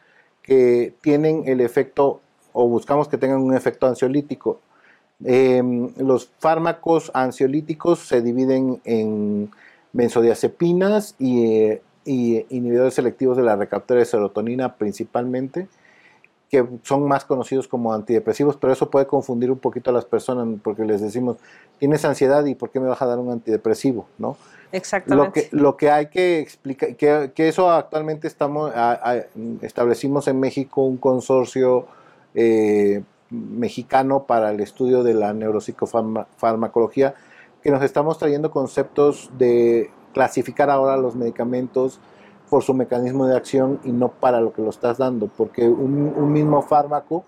[0.43, 2.21] que tienen el efecto
[2.53, 4.61] o buscamos que tengan un efecto ansiolítico.
[5.25, 9.51] Em, los fármacos ansiolíticos se dividen en
[9.93, 11.73] benzodiazepinas y,
[12.05, 15.69] y, inhibidores selectivos de la recaptura de serotonina principalmente,
[16.51, 20.47] que son más conocidos como antidepresivos, pero eso puede confundir un poquito a las personas
[20.63, 21.37] porque les decimos,
[21.79, 24.07] tienes ansiedad y ¿por qué me vas a dar un antidepresivo?
[24.19, 24.37] ¿no?
[24.71, 25.49] Exactamente.
[25.51, 28.73] Lo que, lo que hay que explicar, que, que eso actualmente estamos,
[29.63, 31.87] establecimos en México un consorcio
[32.35, 37.15] eh, mexicano para el estudio de la neuropsicofarmacología,
[37.63, 41.99] que nos estamos trayendo conceptos de clasificar ahora los medicamentos
[42.55, 46.33] por su mecanismo de acción y no para lo que lo estás dando, porque un,
[46.33, 47.25] mismo fármaco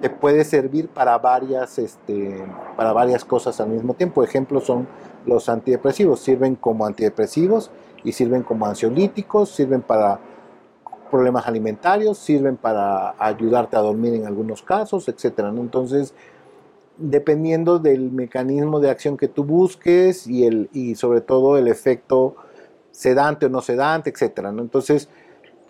[0.00, 2.42] te puede servir para varias, este,
[2.74, 4.24] para varias cosas al mismo tiempo.
[4.24, 4.88] Ejemplos son
[5.26, 7.70] los antidepresivos, sirven como antidepresivos
[8.02, 10.20] y sirven como ansiolíticos, sirven para
[11.10, 15.40] problemas alimentarios, sirven para ayudarte a dormir en algunos casos, etc.
[15.54, 16.14] Entonces,
[16.96, 22.36] dependiendo del mecanismo de acción que tú busques y, el, y sobre todo el efecto
[22.96, 24.48] sedante o no sedante, etcétera.
[24.48, 25.08] Entonces,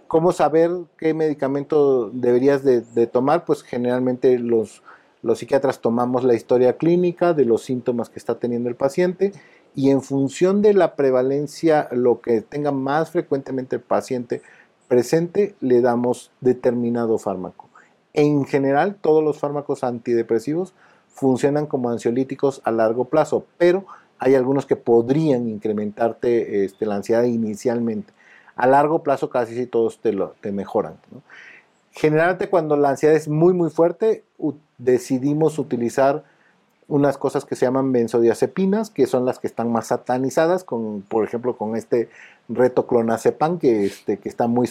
[0.07, 3.45] ¿cómo saber qué medicamento deberías de, tomar?
[3.45, 4.83] Pues generalmente los,
[5.23, 9.33] los psiquiatras tomamos la historia clínica de los síntomas que está teniendo el paciente
[9.75, 14.41] y en función de la prevalencia, lo que tenga más frecuentemente el paciente
[14.87, 17.69] presente, le damos determinado fármaco.
[18.15, 20.75] En general, todos los fármacos antidepresivos
[21.09, 23.85] funcionan como ansiolíticos a largo plazo, pero
[24.19, 28.13] hay algunos que podrían incrementarte este, la ansiedad inicialmente.
[28.55, 30.95] A largo plazo casi todos te, lo, te mejoran.
[31.93, 34.25] Generalmente cuando la ansiedad es muy muy fuerte,
[34.79, 36.25] decidimos utilizar
[36.89, 41.25] unas cosas que se llaman benzodiazepinas, que son las que están más satanizadas, con, por
[41.25, 42.09] ejemplo, con este
[42.49, 44.69] reto clonazepam, que, este, que está muy,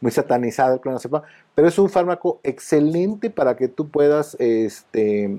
[0.00, 1.22] muy satanizado el clonazepam,
[1.54, 5.38] pero es un fármaco excelente para que tú puedas este,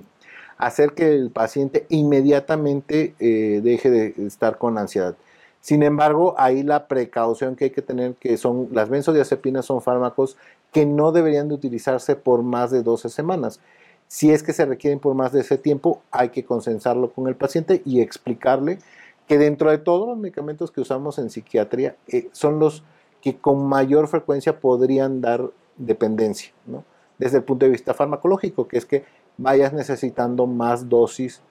[0.60, 5.16] hacer que el paciente inmediatamente eh, deje de estar con ansiedad.
[5.62, 10.38] Sin embargo, ahí la precaución que hay que tener, que son las benzodiazepinas son fármacos
[10.72, 13.60] que no deberían de utilizarse por más de 12 semanas.
[14.08, 17.36] Si es que se requieren por más de ese tiempo, hay que consensarlo con el
[17.36, 18.80] paciente y explicarle
[19.28, 22.84] que dentro de todos los medicamentos que usamos en psiquiatría eh, son los
[23.22, 26.84] que con mayor frecuencia podrían dar dependencia, ¿no?
[27.20, 29.04] desde el punto de vista farmacológico, que es que
[29.40, 31.42] vayas necesitando más dosis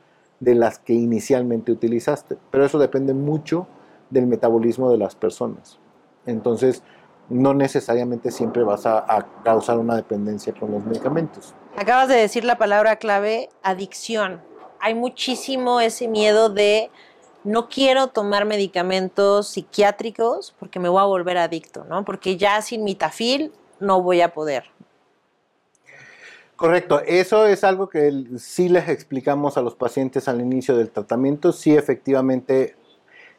[0.40, 2.36] de las que inicialmente utilizaste.
[2.50, 3.66] Pero eso depende mucho
[4.10, 5.78] del metabolismo de las personas.
[6.26, 6.82] Entonces,
[7.28, 11.54] no necesariamente siempre vas a, causar una dependencia con los medicamentos.
[11.76, 14.40] Acabas de decir la palabra clave, adicción.
[14.80, 16.90] Hay muchísimo ese miedo de
[17.44, 22.04] no quiero tomar medicamentos psiquiátricos porque me voy a volver adicto, ¿no?
[22.04, 24.64] Porque ya sin mitafil no voy a poder.
[26.58, 31.52] Correcto, eso es algo que sí les explicamos a los pacientes al inicio del tratamiento,
[31.52, 32.74] sí efectivamente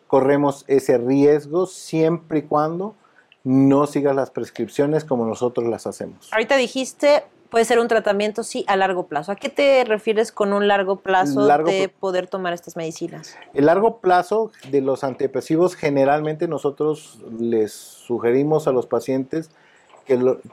[0.07, 2.95] corremos ese riesgo siempre y cuando
[3.43, 6.31] no sigas las prescripciones como nosotros las hacemos.
[6.31, 9.33] Ahorita dijiste, puede ser un tratamiento, sí, a largo plazo.
[9.33, 13.35] ¿A qué te refieres con un largo plazo de poder tomar estas medicinas?
[13.53, 19.51] El largo plazo de los antidepresivos, generalmente nosotros les sugerimos a los pacientes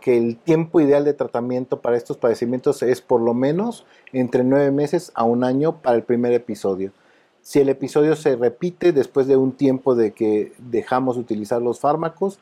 [0.00, 4.70] que, el tiempo ideal de tratamiento para estos padecimientos es por lo menos entre nueve
[4.70, 6.92] meses a un año para el primer episodio.
[7.40, 11.80] Si el episodio se repite después de un tiempo de que dejamos de utilizar los
[11.80, 12.38] fármacos,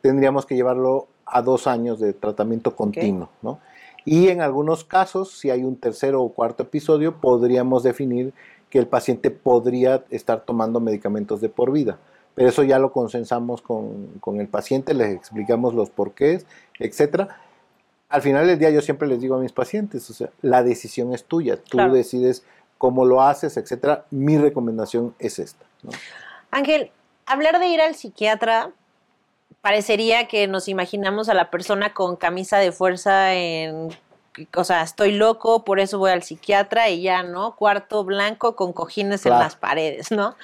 [0.00, 3.28] tendríamos que llevarlo a dos años de tratamiento continuo.
[4.04, 8.32] Y en algunos casos, si hay un tercero o cuarto episodio, podríamos definir
[8.70, 11.98] que el paciente podría estar tomando medicamentos de por vida
[12.38, 16.46] pero eso ya lo consensamos con, el paciente, les explicamos los porqués,
[16.78, 17.36] etcétera.
[18.08, 21.12] Al final del día yo siempre les digo a mis pacientes, o sea, la decisión
[21.12, 22.44] es tuya, tú decides
[22.78, 24.04] cómo lo haces, etcétera.
[24.12, 25.64] Mi recomendación es esta.
[26.52, 26.92] Ángel,
[27.26, 28.70] hablar de ir al psiquiatra
[29.60, 33.88] parecería que nos imaginamos a la persona con camisa de fuerza en
[34.54, 37.56] o sea, estoy loco, por eso voy al psiquiatra y ya, ¿no?
[37.56, 40.36] Cuarto blanco con cojines en las paredes, ¿no?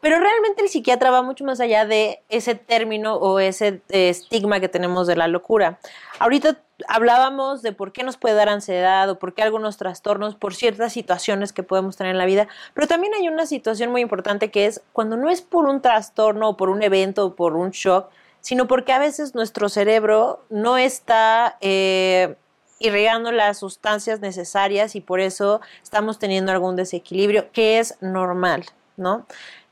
[0.00, 4.60] Pero realmente el psiquiatra va mucho más allá de ese término o ese eh, estigma
[4.60, 5.80] que tenemos de la locura.
[6.20, 10.54] Ahorita hablábamos de por qué nos puede dar ansiedad o por qué algunos trastornos por
[10.54, 14.52] ciertas situaciones que podemos tener en la vida, pero también hay una situación muy importante
[14.52, 17.70] que es cuando no es por un trastorno o por un evento o por un
[17.70, 18.08] shock,
[18.40, 21.56] sino porque a veces nuestro cerebro no está...
[21.60, 22.36] Eh,
[22.80, 29.26] irrigando las sustancias necesarias y por eso estamos teniendo algún desequilibrio que es normal, ¿no?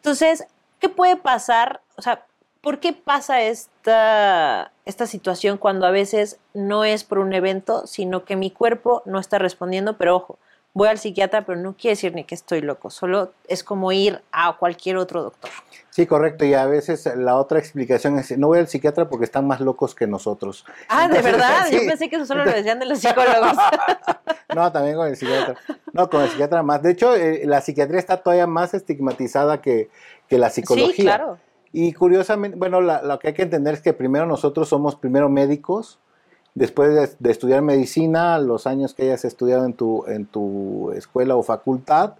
[0.07, 0.47] Entonces,
[0.79, 1.81] ¿qué puede pasar?
[1.97, 2.25] O sea,
[2.61, 8.25] ¿por qué pasa esta, esta situación cuando a veces no es por un evento, sino
[8.25, 9.97] que mi cuerpo no está respondiendo?
[9.97, 10.39] Pero ojo,
[10.77, 14.21] voy al psiquiatra, pero no quiere decir ni que estoy loco, solo es como ir
[14.31, 15.51] a cualquier otro doctor.
[15.89, 19.47] Sí, correcto, y a veces la otra explicación es, no voy al psiquiatra porque están
[19.47, 20.67] más locos que nosotros.
[20.91, 21.69] Ah, ¿de verdad?
[21.73, 23.57] Yo pensé que eso solo lo decían de los psicólogos.
[24.55, 25.57] no, también con el psiquiatra.
[25.95, 26.83] No, con el psiquiatra más.
[26.83, 29.89] De hecho, eh, la psiquiatría está todavía más estigmatizada que,
[30.29, 30.95] la psicología.
[30.95, 31.39] Sí, claro.
[31.73, 36.01] Y curiosamente, bueno, lo que hay que entender es que primero nosotros somos primero médicos,
[36.57, 41.43] después de, estudiar medicina, los años que hayas estudiado en tu, en tu escuela o
[41.43, 42.15] facultad,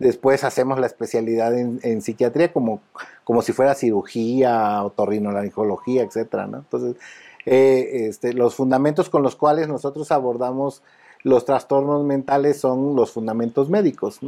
[0.00, 2.80] después hacemos la especialidad en, psiquiatría como,
[3.24, 6.58] como si fuera cirugía, otorrinolaringología, etcétera, ¿no?
[6.58, 6.96] Entonces,
[7.46, 10.82] eh, este, los fundamentos con los cuales nosotros abordamos
[11.22, 14.18] los trastornos mentales son los fundamentos médicos.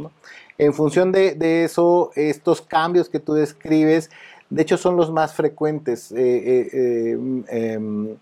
[0.57, 4.09] En función de, eso, estos cambios que tú describes,
[4.49, 6.13] de hecho son los más frecuentes.
[6.13, 8.17] Eh, eh, em, em,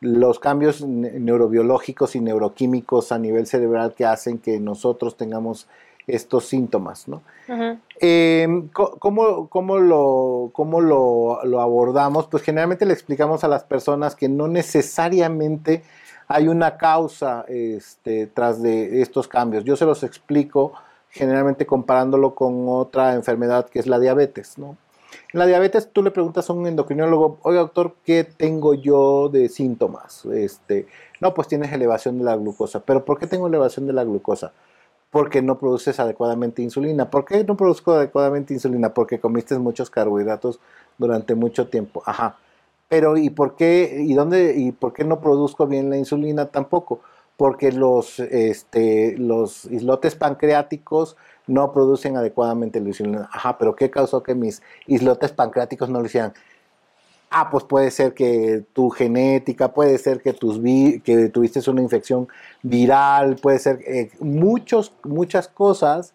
[0.00, 5.66] los cambios neurobiológicos y neuroquímicos a nivel cerebral que hacen que nosotros tengamos
[6.06, 7.08] estos síntomas.
[7.08, 7.22] ¿no?
[7.98, 12.26] Em, ¿Cómo, lo, cómo lo, abordamos?
[12.26, 15.82] Pues generalmente le explicamos a las personas que no necesariamente
[16.28, 19.64] hay una causa este, tras de estos cambios.
[19.64, 20.72] Yo se los explico
[21.10, 24.58] generalmente comparándolo con otra enfermedad que es la diabetes.
[24.58, 24.76] ¿no?
[25.32, 29.48] En la diabetes tú le preguntas a un endocrinólogo, oye doctor, ¿qué tengo yo de
[29.48, 30.24] síntomas?
[30.26, 30.86] Este,
[31.20, 32.80] no, pues tienes elevación de la glucosa.
[32.80, 34.52] ¿Pero por qué tengo elevación de la glucosa?
[35.10, 37.10] Porque no produces adecuadamente insulina.
[37.10, 38.92] ¿Por qué no produzco adecuadamente insulina?
[38.94, 40.60] Porque comiste muchos carbohidratos
[40.98, 42.02] durante mucho tiempo.
[42.06, 42.38] Ajá.
[42.88, 47.00] Pero ¿y por qué y dónde y por qué no produzco bien la insulina tampoco?
[47.36, 53.28] Porque los este, los islotes pancreáticos no producen adecuadamente la insulina.
[53.32, 56.32] Ajá, pero ¿qué causó que mis islotes pancreáticos no lo hicieran?
[57.30, 60.60] Ah, pues puede ser que tu genética, puede ser que, tus
[61.02, 62.28] que tuviste una infección
[62.62, 66.14] viral, puede ser eh, muchos, muchas cosas,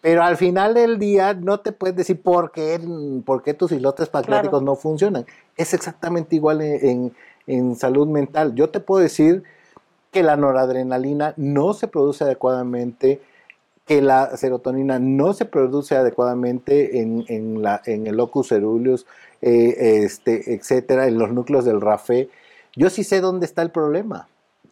[0.00, 2.80] pero al final del día no te puedes decir por qué,
[3.24, 5.26] por qué tus islotes pancreáticos no funcionan.
[5.56, 7.14] Es exactamente igual en,
[7.46, 8.54] en salud mental.
[8.54, 9.44] Yo te puedo decir
[10.10, 13.20] que la noradrenalina no se produce adecuadamente
[13.90, 19.04] que la serotonina no se produce adecuadamente en, la, en el locus ceruleus,
[19.42, 22.28] eh, este, etcétera, en los núcleos del RAFE,
[22.76, 24.28] yo sí sé dónde está el problema.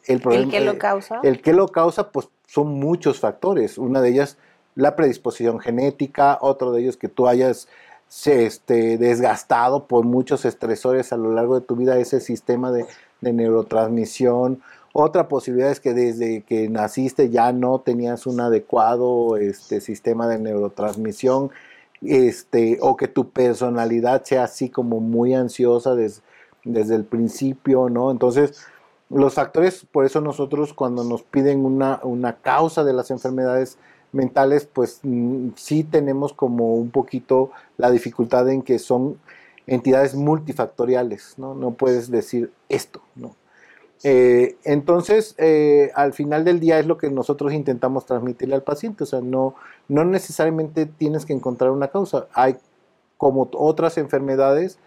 [0.07, 1.19] El, problema, que lo eh, causa?
[1.25, 3.77] El que lo causa, pues son muchos factores.
[3.77, 4.39] Una de ellas,
[4.77, 7.67] la predisposición genética, otro de ellos que tú hayas
[8.25, 12.87] este, desgastado por muchos estresores a lo largo de tu vida ese sistema de,
[13.21, 14.63] de neurotransmisión,
[15.01, 20.41] otra posibilidad es que desde que naciste ya no tenías un adecuado este, sistema de
[20.41, 21.51] neurotransmisión,
[22.03, 28.11] este, o que tu personalidad sea así como muy ansiosa desde el principio, ¿no?
[28.11, 28.67] Entonces,
[29.09, 33.79] los factores, por eso nosotros cuando nos piden una, una causa de las enfermedades
[34.11, 39.19] mentales, pues mm, sí tenemos como un poquito la dificultad en que son
[39.69, 41.55] entidades multifactoriales, ¿no?
[41.55, 43.37] No puedes decir esto, ¿no?
[44.05, 49.05] Eh, entonces, eh, al final del día es lo que nosotros intentamos transmitirle al paciente,
[49.05, 49.55] o sea, no,
[49.89, 52.57] no necesariamente tienes que encontrar una causa, hay
[53.17, 54.79] como otras enfermedades,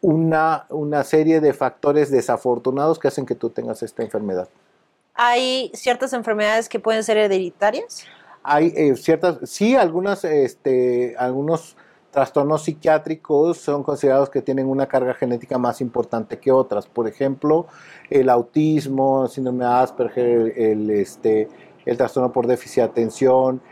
[0.00, 4.48] una, una serie de factores desafortunados que hacen que tú tengas esta enfermedad.
[5.14, 8.06] ¿Hay ciertas enfermedades que pueden ser hereditarias?
[8.42, 11.76] Hay eh, ciertas, sí, algunas, este, algunos
[12.12, 16.86] trastornos psiquiátricos son considerados que tienen una carga genética más importante que otras.
[16.86, 17.66] Por ejemplo,
[18.10, 21.48] el autismo, el síndrome de Asperger, el, este,
[21.86, 23.62] el trastorno por déficit de atención,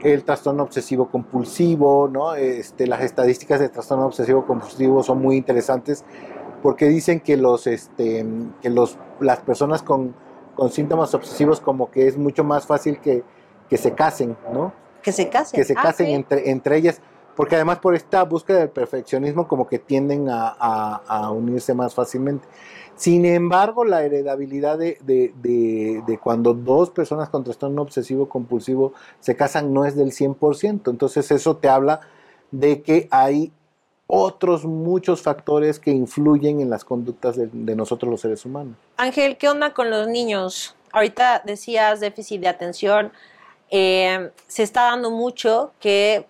[0.00, 2.36] el trastorno obsesivo compulsivo, ¿no?
[2.36, 6.04] Este, las estadísticas de trastorno obsesivo compulsivo son muy interesantes
[6.62, 8.24] porque dicen que los, este,
[8.62, 10.14] que los, las personas con,
[10.54, 13.24] con síntomas obsesivos como que es mucho más fácil que,
[13.68, 14.72] que se casen, ¿no?
[15.02, 15.58] Que se casen.
[15.58, 17.00] Que se ah, casen entre, entre ellas
[17.36, 22.46] porque además por esta búsqueda del perfeccionismo como que tienden a, unirse más fácilmente.
[22.94, 29.84] Sin embargo, la heredabilidad de, cuando dos personas con trastorno obsesivo compulsivo se casan no
[29.84, 30.90] es del 100%.
[30.90, 32.00] Entonces eso te habla
[32.50, 33.50] de que hay
[34.06, 38.76] otros muchos factores que influyen en las conductas de, nosotros los seres humanos.
[38.98, 40.76] Ángel, ¿qué onda con los niños?
[40.92, 43.10] Ahorita decías déficit de atención.
[43.70, 46.26] Eh, se está dando mucho que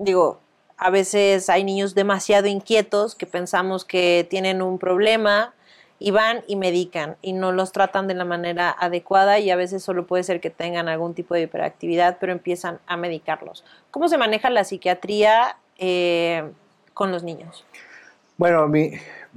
[0.00, 0.40] digo,
[0.76, 5.54] a veces hay niños demasiado inquietos que pensamos que tienen un problema
[5.98, 9.82] y van y medican y no los tratan de la manera adecuada y a veces
[9.82, 13.62] solo puede ser que tengan algún tipo de hiperactividad, pero empiezan a medicarlos.
[13.90, 16.50] ¿Cómo se maneja la psiquiatría eh,
[16.94, 17.66] con los niños?
[18.38, 18.92] Bueno, mi,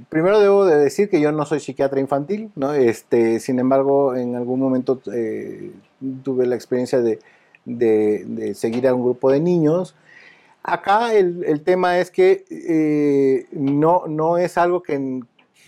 [0.08, 2.72] primero debo de decir que yo no soy psiquiatra infantil, ¿no?
[2.72, 5.72] Este, sin embargo, en algún momento eh,
[6.22, 7.18] tuve la experiencia de,
[7.66, 9.94] de seguir a un grupo de niños
[10.66, 15.20] Acá el, tema es que eh, no, no es algo que,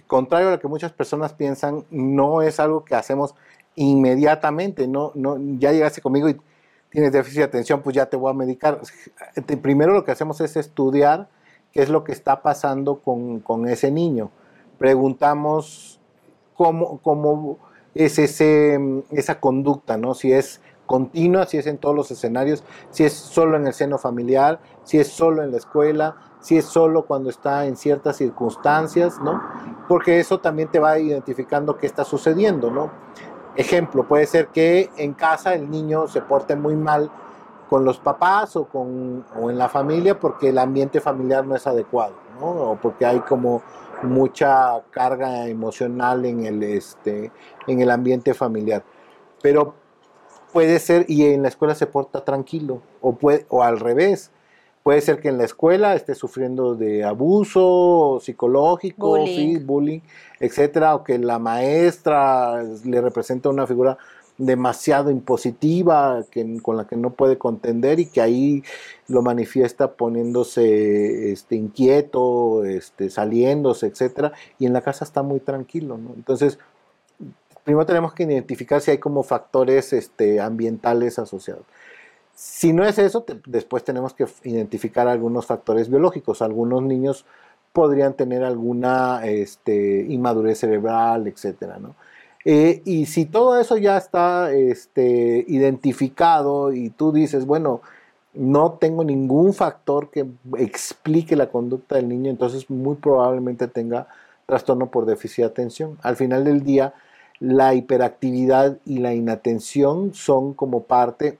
[0.06, 3.34] contrario a lo que muchas personas piensan, no es algo que hacemos
[3.74, 4.88] inmediatamente.
[4.88, 6.40] No, no, ya llegaste conmigo y
[6.88, 8.80] tienes déficit de atención, pues ya te voy a medicar.
[9.60, 11.28] Primero lo que hacemos es estudiar
[11.72, 14.30] qué es lo que está pasando con, ese niño.
[14.78, 16.00] Preguntamos
[16.54, 17.58] cómo, cómo
[17.94, 18.80] es ese,
[19.10, 20.14] esa conducta, ¿no?
[20.14, 23.98] Si es continua, si es en todos los escenarios, si es solo en el seno
[23.98, 29.18] familiar, si es solo en la escuela, si es solo cuando está en ciertas circunstancias,
[29.20, 29.42] ¿no?
[29.88, 32.90] Porque eso también te va identificando qué está sucediendo, ¿no?
[33.56, 37.10] Ejemplo, puede ser que en casa el niño se porte muy mal
[37.68, 41.66] con los papás o, con, o en la familia porque el ambiente familiar no es
[41.66, 42.46] adecuado, ¿no?
[42.46, 43.62] O porque hay como
[44.04, 47.32] mucha carga emocional en el, este,
[47.66, 48.84] en el ambiente familiar.
[49.42, 49.74] Pero
[50.52, 54.30] puede ser, y en la escuela se porta tranquilo, o, puede, o al revés.
[54.86, 60.00] Puede ser que en la escuela esté sufriendo de abuso psicológico, bullying, bullying
[60.38, 63.98] etcétera, o que la maestra le representa una figura
[64.38, 68.62] demasiado impositiva que, con la que no puede contender y que ahí
[69.08, 75.98] lo manifiesta poniéndose este, inquieto, este, saliéndose, etcétera, y en la casa está muy tranquilo.
[75.98, 76.12] ¿no?
[76.14, 76.60] Entonces,
[77.64, 81.64] primero tenemos que identificar si hay como factores este, ambientales asociados.
[82.36, 86.42] Si no es eso, después tenemos que identificar algunos factores biológicos.
[86.42, 87.24] Algunos niños
[87.72, 91.94] podrían tener alguna este, inmadurez cerebral, etcétera, ¿no?
[92.44, 97.80] Eh, y si todo eso ya está este, identificado y tú dices, bueno,
[98.34, 100.26] no tengo ningún factor que
[100.58, 104.08] explique la conducta del niño, entonces muy probablemente tenga
[104.44, 105.98] trastorno por déficit de atención.
[106.02, 106.92] Al final del día,
[107.40, 111.38] la hiperactividad y la inatención son como parte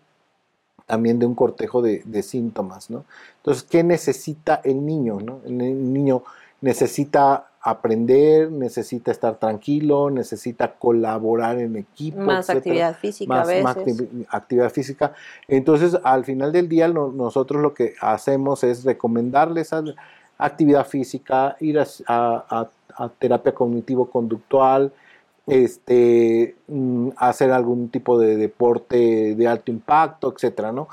[0.86, 3.04] también de un cortejo de, síntomas, ¿no?
[3.38, 5.18] Entonces, ¿qué necesita el niño?
[5.20, 5.40] ¿no?
[5.44, 6.22] El niño
[6.60, 12.20] necesita aprender, necesita estar tranquilo, necesita colaborar en equipo.
[12.20, 13.64] Más actividad física a veces.
[13.64, 13.76] Más
[14.28, 15.12] actividad física.
[15.48, 19.72] Entonces, al final del día, nosotros lo que hacemos es recomendarles
[20.38, 22.68] actividad física, ir a,
[23.18, 24.92] terapia cognitivo-conductual,
[25.46, 30.88] este, mm, hacer algún tipo de deporte de alto impacto, etcétera, ¿no?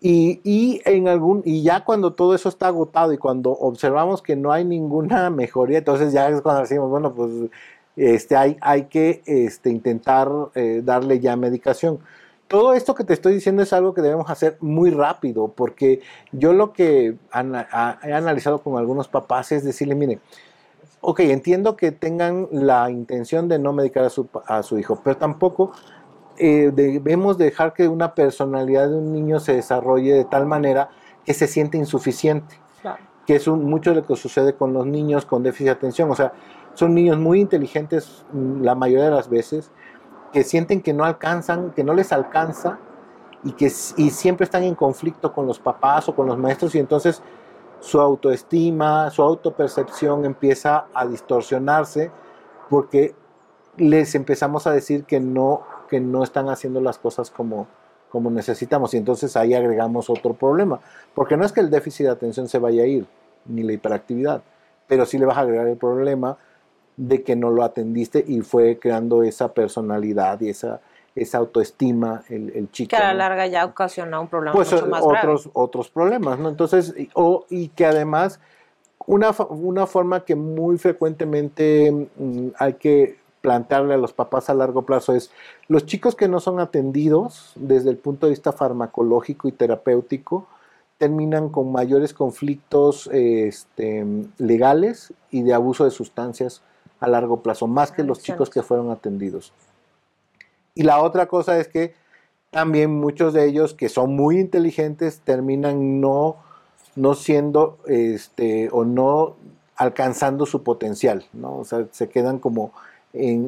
[0.00, 4.52] Y, en algún, y ya cuando todo eso está agotado y cuando observamos que no
[4.52, 7.32] hay ninguna mejoría, entonces ya es cuando decimos, bueno, pues
[7.96, 11.98] este, hay, hay que este, intentar eh, darle ya medicación.
[12.46, 16.00] Todo esto que te estoy diciendo es algo que debemos hacer muy rápido, porque
[16.32, 20.20] yo lo que he analizado con algunos papás es decirle, mire,
[21.00, 25.16] ok, entiendo que tengan la intención de no medicar a su, a su hijo, pero
[25.16, 25.72] tampoco
[26.38, 30.90] eh, debemos dejar que una personalidad de un niño se desarrolle de tal manera
[31.24, 32.56] que se siente insuficiente.
[33.26, 36.10] Que es mucho de lo que sucede con los niños con déficit de atención.
[36.10, 36.32] O sea,
[36.72, 39.70] son niños muy inteligentes mm, la mayoría de las veces,
[40.32, 42.78] que sienten que no alcanzan, que no les alcanza
[43.44, 46.78] y que y siempre están en conflicto con los papás o con los maestros y
[46.78, 47.22] entonces
[47.80, 52.10] su autoestima, su autopercepción empieza a distorsionarse
[52.68, 53.14] porque
[53.76, 57.66] les empezamos a decir que no que no están haciendo las cosas como,
[58.10, 58.94] como necesitamos.
[58.94, 60.80] Y entonces ahí agregamos otro problema.
[61.14, 63.06] Porque no es que el déficit de atención se vaya a ir,
[63.46, 64.42] ni la hiperactividad,
[64.86, 66.38] pero sí le vas a agregar el problema
[66.96, 70.80] de que no lo atendiste y fue creando esa personalidad y esa,
[71.22, 72.90] esa autoestima el, el chico.
[72.90, 76.48] Que a la larga ya ocasiona un problema pues, mucho más otros, Otros problemas, ¿no?
[76.48, 78.40] Entonces, o, y que además,
[79.06, 84.82] una, una forma que muy frecuentemente mm, hay que plantearle a los papás a largo
[84.82, 85.30] plazo es,
[85.68, 90.46] los chicos que no son atendidos desde el punto de vista farmacológico y terapéutico,
[90.98, 94.04] terminan con mayores conflictos este,
[94.38, 96.62] legales y de abuso de sustancias
[97.00, 99.52] a largo plazo, más que los chicos que fueron atendidos.
[100.78, 101.92] Y la otra cosa es que
[102.50, 106.36] también muchos de ellos que son muy inteligentes terminan no,
[106.94, 109.34] no siendo este, o no
[109.74, 111.58] alcanzando su potencial, ¿no?
[111.58, 112.70] O sea, se quedan como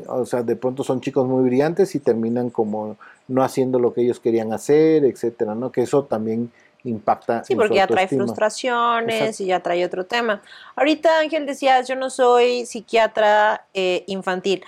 [0.09, 2.97] o sea, de pronto son chicos muy brillantes y terminan como
[3.29, 5.71] no haciendo lo que ellos querían hacer, etcétera, ¿no?
[5.71, 6.51] Que eso también
[6.83, 7.45] impacta.
[7.45, 10.43] Sí, porque ya trae frustraciones y ya trae otro tema.
[10.75, 14.65] Ahorita Ángel decías, yo no soy psiquiatra eh, infantil.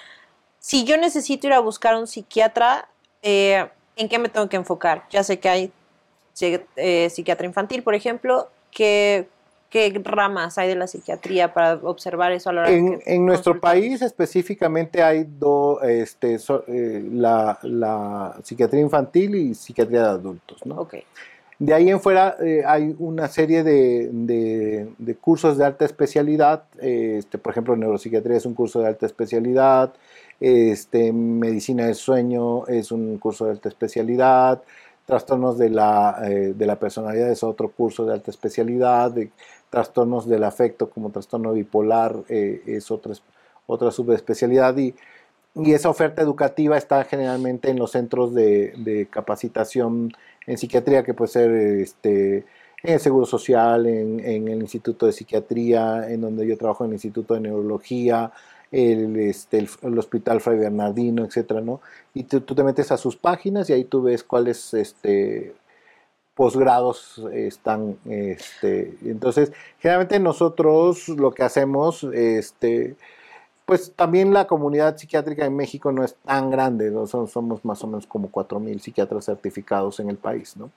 [0.62, 2.88] Si yo necesito ir a buscar un psiquiatra,
[3.20, 5.04] eh, ¿en qué me tengo que enfocar?
[5.10, 5.72] Ya sé que hay
[6.40, 9.28] eh, psiquiatra infantil, por ejemplo, que
[9.72, 13.58] ¿Qué ramas hay de la psiquiatría para observar eso a la hora En, en nuestro
[13.58, 20.74] país específicamente hay dos, este, eh, la, psiquiatría infantil y psiquiatría de adultos, ¿no?
[20.74, 21.04] Okay.
[21.58, 27.52] De ahí en fuera eh, hay una serie de, cursos de alta especialidad, este, por
[27.52, 29.94] ejemplo, neuropsiquiatría es un curso de alta especialidad,
[30.43, 34.61] este, medicina del sueño es un curso de alta especialidad,
[35.07, 39.14] trastornos de la, eh, de la personalidad es otro curso de alta especialidad,
[39.70, 43.14] trastornos del afecto como trastorno bipolar eh, es otra,
[43.66, 44.95] otra subespecialidad y,
[45.55, 50.12] y esa oferta educativa está generalmente en los centros de, capacitación
[50.47, 52.38] en psiquiatría, que puede ser este,
[52.82, 56.95] en el Seguro Social, en, el Instituto de Psiquiatría, en donde yo trabajo en el
[56.95, 58.32] Instituto de Neurología,
[58.72, 61.80] el, este, el, Hospital Fray Bernardino, etcétera, ¿no?
[62.14, 65.54] Y tú, tú, te metes a sus páginas y ahí tú ves cuáles este,
[66.34, 67.98] posgrados están.
[68.06, 72.96] Este, entonces, generalmente nosotros lo que hacemos, este,
[73.72, 77.06] pues también la comunidad psiquiátrica en México no es tan grande, ¿no?
[77.06, 80.70] somos más o menos como 4.000 psiquiatras certificados en el país, ¿no?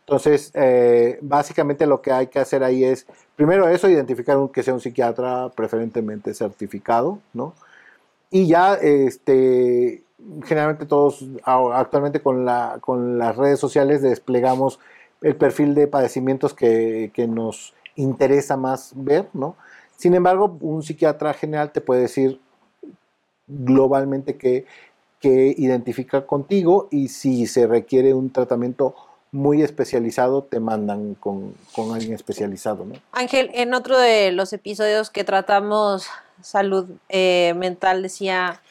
[0.00, 4.62] Entonces, eh, básicamente lo que hay que hacer ahí es, primero eso, identificar un, que
[4.62, 7.52] sea un psiquiatra preferentemente certificado, ¿no?
[8.30, 10.04] Y ya, este,
[10.46, 14.80] generalmente todos, actualmente con, la, con las redes sociales desplegamos
[15.20, 19.54] el perfil de padecimientos que, que nos interesa más ver, ¿no?
[19.98, 22.40] Sin embargo, un psiquiatra general te puede decir
[23.48, 24.64] globalmente que,
[25.20, 28.94] identifica contigo y si se requiere un tratamiento
[29.32, 32.84] muy especializado, te mandan con, con, alguien especializado.
[32.84, 32.94] ¿no?
[33.10, 36.06] Ángel, en otro de los episodios que tratamos
[36.40, 38.62] salud eh, mental, decía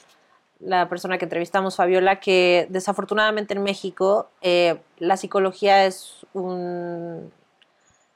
[0.62, 7.30] la persona que entrevistamos, Fabiola, que desafortunadamente en México eh, la psicología es un,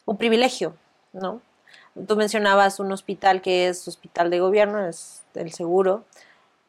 [0.05, 0.73] un privilegio,
[1.11, 1.41] ¿no?
[2.07, 6.03] Tú mencionabas un hospital que es hospital de gobierno, es el seguro.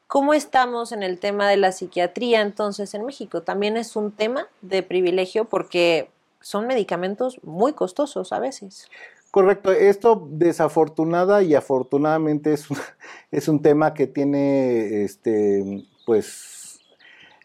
[0.06, 3.42] ¿Cómo estamos en el tema de la psiquiatría entonces en México?
[3.42, 6.10] También es un tema de privilegio porque
[6.40, 8.88] son medicamentos muy costosos a veces.
[9.30, 12.76] Correcto, esto desafortunada y afortunadamente es un,
[13.30, 16.80] es un tema que tiene este, pues,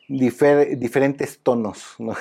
[0.09, 1.95] difer, diferentes tonos.
[1.99, 2.15] ¿no?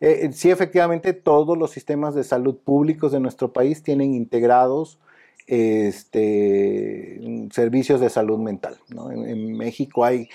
[0.00, 4.98] Eh, sí, efectivamente, todos los sistemas de salud públicos de nuestro país tienen integrados
[5.46, 7.20] este,
[7.52, 8.78] servicios de salud mental.
[9.12, 10.28] En, México hay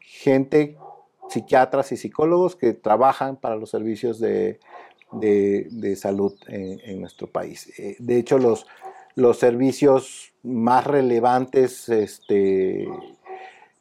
[0.00, 0.76] gente,
[1.28, 4.60] psiquiatras y psicólogos que trabajan para los servicios de,
[5.96, 7.72] salud en, nuestro país.
[7.78, 8.66] Eh, de hecho, los,
[9.14, 12.86] los servicios más relevantes este,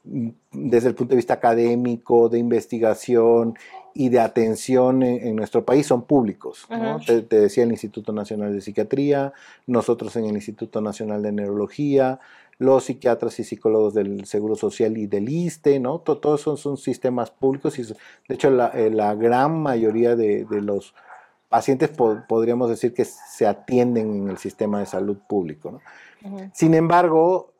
[0.03, 3.57] desde el punto de vista académico, de investigación
[3.97, 6.67] y de atención en, en nuestro país son públicos.
[6.69, 6.99] ¿no?
[6.99, 9.33] te, te, decía el Instituto Nacional de Psiquiatría,
[9.65, 12.19] nosotros en el Instituto Nacional de Neurología,
[12.59, 15.97] los psiquiatras y psicólogos del Seguro Social y del ISTE, ¿no?
[15.99, 17.95] Todo, todos son, son, sistemas públicos y de
[18.29, 20.93] hecho la, eh, la gran mayoría de, de los
[21.49, 25.71] pacientes po podríamos decir que se atienden en el sistema de salud público.
[25.71, 25.81] ¿no?
[26.29, 26.51] Uh -huh.
[26.53, 27.51] Sin embargo,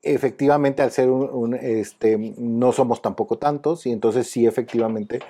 [0.00, 5.20] efectivamente al ser un, un, este, no somos tampoco tantos y entonces sí efectivamente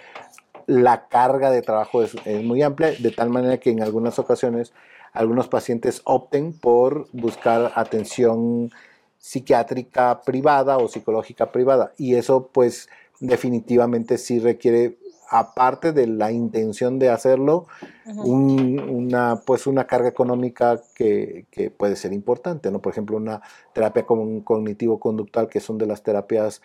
[0.73, 4.73] la carga de trabajo es, es, muy amplia, de tal manera que en algunas ocasiones
[5.13, 8.71] algunos pacientes opten por buscar atención
[9.19, 12.89] psiquiátrica privada o psicológica privada y eso pues
[13.21, 14.99] definitivamente sí requiere
[15.33, 17.67] aparte de la intención de hacerlo,
[18.05, 22.81] un, una, pues una carga económica que, que, puede ser importante, ¿no?
[22.81, 23.41] Por ejemplo, una
[23.73, 26.61] terapia cognitivo-conductual, que son de las terapias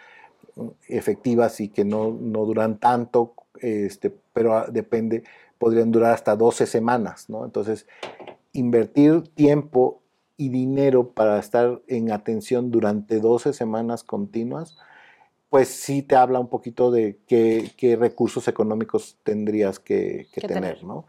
[0.87, 5.23] efectivas y que no, no duran tanto, este, pero depende,
[5.57, 7.45] podrían durar hasta 12 semanas, ¿no?
[7.45, 7.87] Entonces,
[8.53, 10.01] invertir tiempo
[10.37, 14.77] y dinero para estar en atención durante 12 semanas continuas,
[15.49, 20.75] pues sí te habla un poquito de qué, qué recursos económicos tendrías que, que tener,
[20.75, 21.05] tener, ¿no?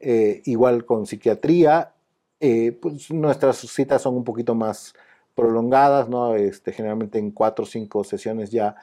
[0.00, 1.92] Eh, igual con psiquiatría,
[2.40, 4.94] eh, pues nuestras citas son un poquito más
[5.34, 6.34] prolongadas, ¿no?
[6.34, 8.76] Este, generalmente en cuatro o cinco sesiones ya,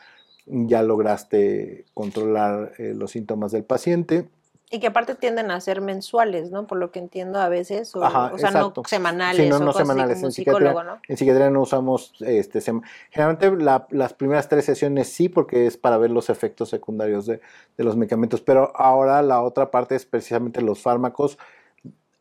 [0.45, 4.27] ya lograste controlar eh, los síntomas del paciente.
[4.71, 6.67] Y que aparte tienden a ser mensuales, ¿no?
[6.67, 8.81] Por lo que entiendo a veces, o, Ajá, o sea, exacto.
[8.83, 9.43] no semanales.
[9.43, 10.21] Sí, no, no semanales.
[10.21, 10.99] en, psiquiatría, ¿no?
[11.07, 12.61] en psiquiatría no usamos, este,
[13.09, 17.41] generalmente la, las primeras tres sesiones sí, porque es para ver los efectos secundarios de,
[17.77, 21.39] de, los medicamentos, pero ahora la otra parte es precisamente los fármacos.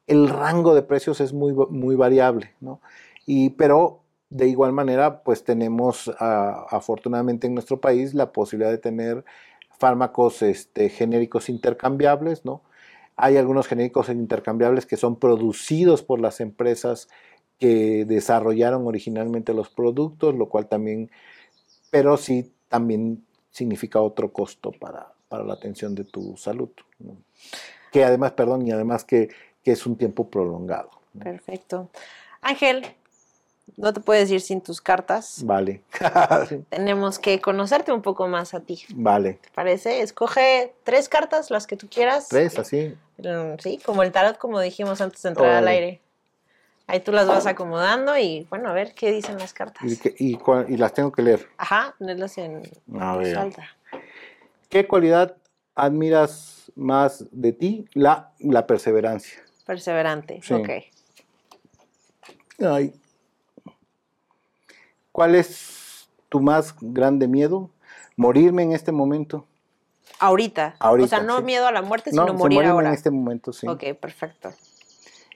[0.06, 2.80] El rango de precios es muy, muy variable, ¿no?
[3.26, 4.00] Y, pero
[4.30, 6.14] de igual manera, pues tenemos uh,
[6.70, 9.24] afortunadamente en nuestro país la posibilidad de tener
[9.78, 12.62] fármacos este, genéricos intercambiables, ¿no?
[13.16, 17.08] Hay algunos genéricos intercambiables que son producidos por las empresas
[17.58, 21.10] que desarrollaron originalmente los productos, lo cual también,
[21.90, 26.68] pero sí también significa otro costo para, para la atención de tu salud.
[27.90, 29.30] Que además, perdón, y además que,
[29.64, 30.90] que es un tiempo prolongado.
[31.18, 31.88] Perfecto.
[32.40, 32.84] Ángel,
[33.76, 35.42] no te puedes ir sin tus cartas.
[35.44, 35.82] Vale.
[36.70, 38.82] Tenemos que conocerte un poco más a ti.
[38.94, 39.34] Vale.
[39.34, 40.00] ¿Te parece?
[40.02, 42.28] Escoge tres cartas, las que tú quieras.
[42.28, 42.96] Tres, así.
[43.58, 46.00] Sí, como el tarot, como dijimos antes de entrar al aire.
[46.86, 49.82] Ahí tú las vas acomodando y bueno, a ver qué dicen las cartas.
[49.92, 51.46] Y, que- y cua- y las tengo que leer.
[51.58, 52.62] Ajá, ponerlas en
[52.98, 53.36] A voz ver.
[53.36, 53.68] alta.
[54.70, 55.36] ¿Qué cualidad
[55.74, 57.84] admiras más de ti?
[57.92, 59.42] La, la perseverancia.
[59.66, 60.40] Perseverante.
[60.42, 60.54] Sí.
[60.54, 60.68] Ok.
[62.60, 62.92] Ay.
[65.18, 67.70] ¿Cuál es tu más grande miedo?
[68.14, 69.46] Morirme en este momento.
[70.20, 70.76] Ahorita.
[70.78, 71.42] Ahorita, O sea, no sí.
[71.42, 72.88] miedo a la muerte, No, sino sí, morir morirme ahora.
[72.90, 73.66] en este momento, sí.
[73.66, 74.52] Ok, perfecto.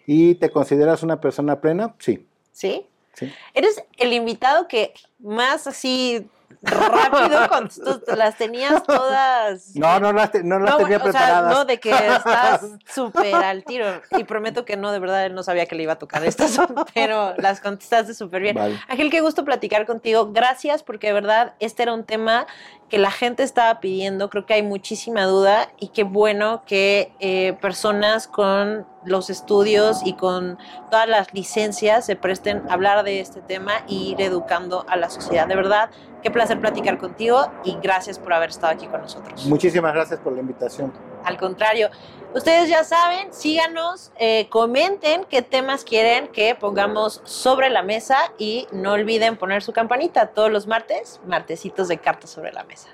[0.06, 1.96] ¿Y te consideras una persona plena?
[1.98, 2.24] Sí.
[2.52, 2.86] ¿Sí?
[3.14, 3.32] sí.
[3.54, 6.30] Eres el invitado que más así
[6.62, 9.74] rápido contestó, las tenías todas.
[9.76, 11.54] No, no las, te- no las No, tenía o sea, preparadas.
[11.54, 12.60] no, de que estás
[12.94, 13.86] súper al tiro.
[14.18, 16.58] Y prometo que no, de verdad, él no sabía que le iba a tocar estas,
[16.94, 18.56] pero las contestaste súper bien.
[18.56, 18.78] Vale.
[18.88, 20.30] Ángel, qué gusto platicar contigo.
[20.32, 22.46] Gracias, porque de verdad este era un tema
[22.88, 24.28] que la gente estaba pidiendo.
[24.28, 30.12] Creo que hay muchísima duda y qué bueno que eh, personas con los estudios y
[30.12, 30.58] con
[30.90, 35.08] todas las licencias se presten a hablar de este tema y ir educando a la
[35.10, 35.46] sociedad.
[35.48, 35.90] De verdad,
[36.22, 39.44] qué placer platicar contigo y gracias por haber estado aquí con nosotros.
[39.46, 40.92] Muchísimas gracias por la invitación.
[41.24, 41.90] Al contrario,
[42.34, 48.66] ustedes ya saben, síganos, eh, comenten qué temas quieren que pongamos sobre la mesa y
[48.72, 52.88] no olviden poner su campanita todos los martes, martesitos de cartas sobre la mesa.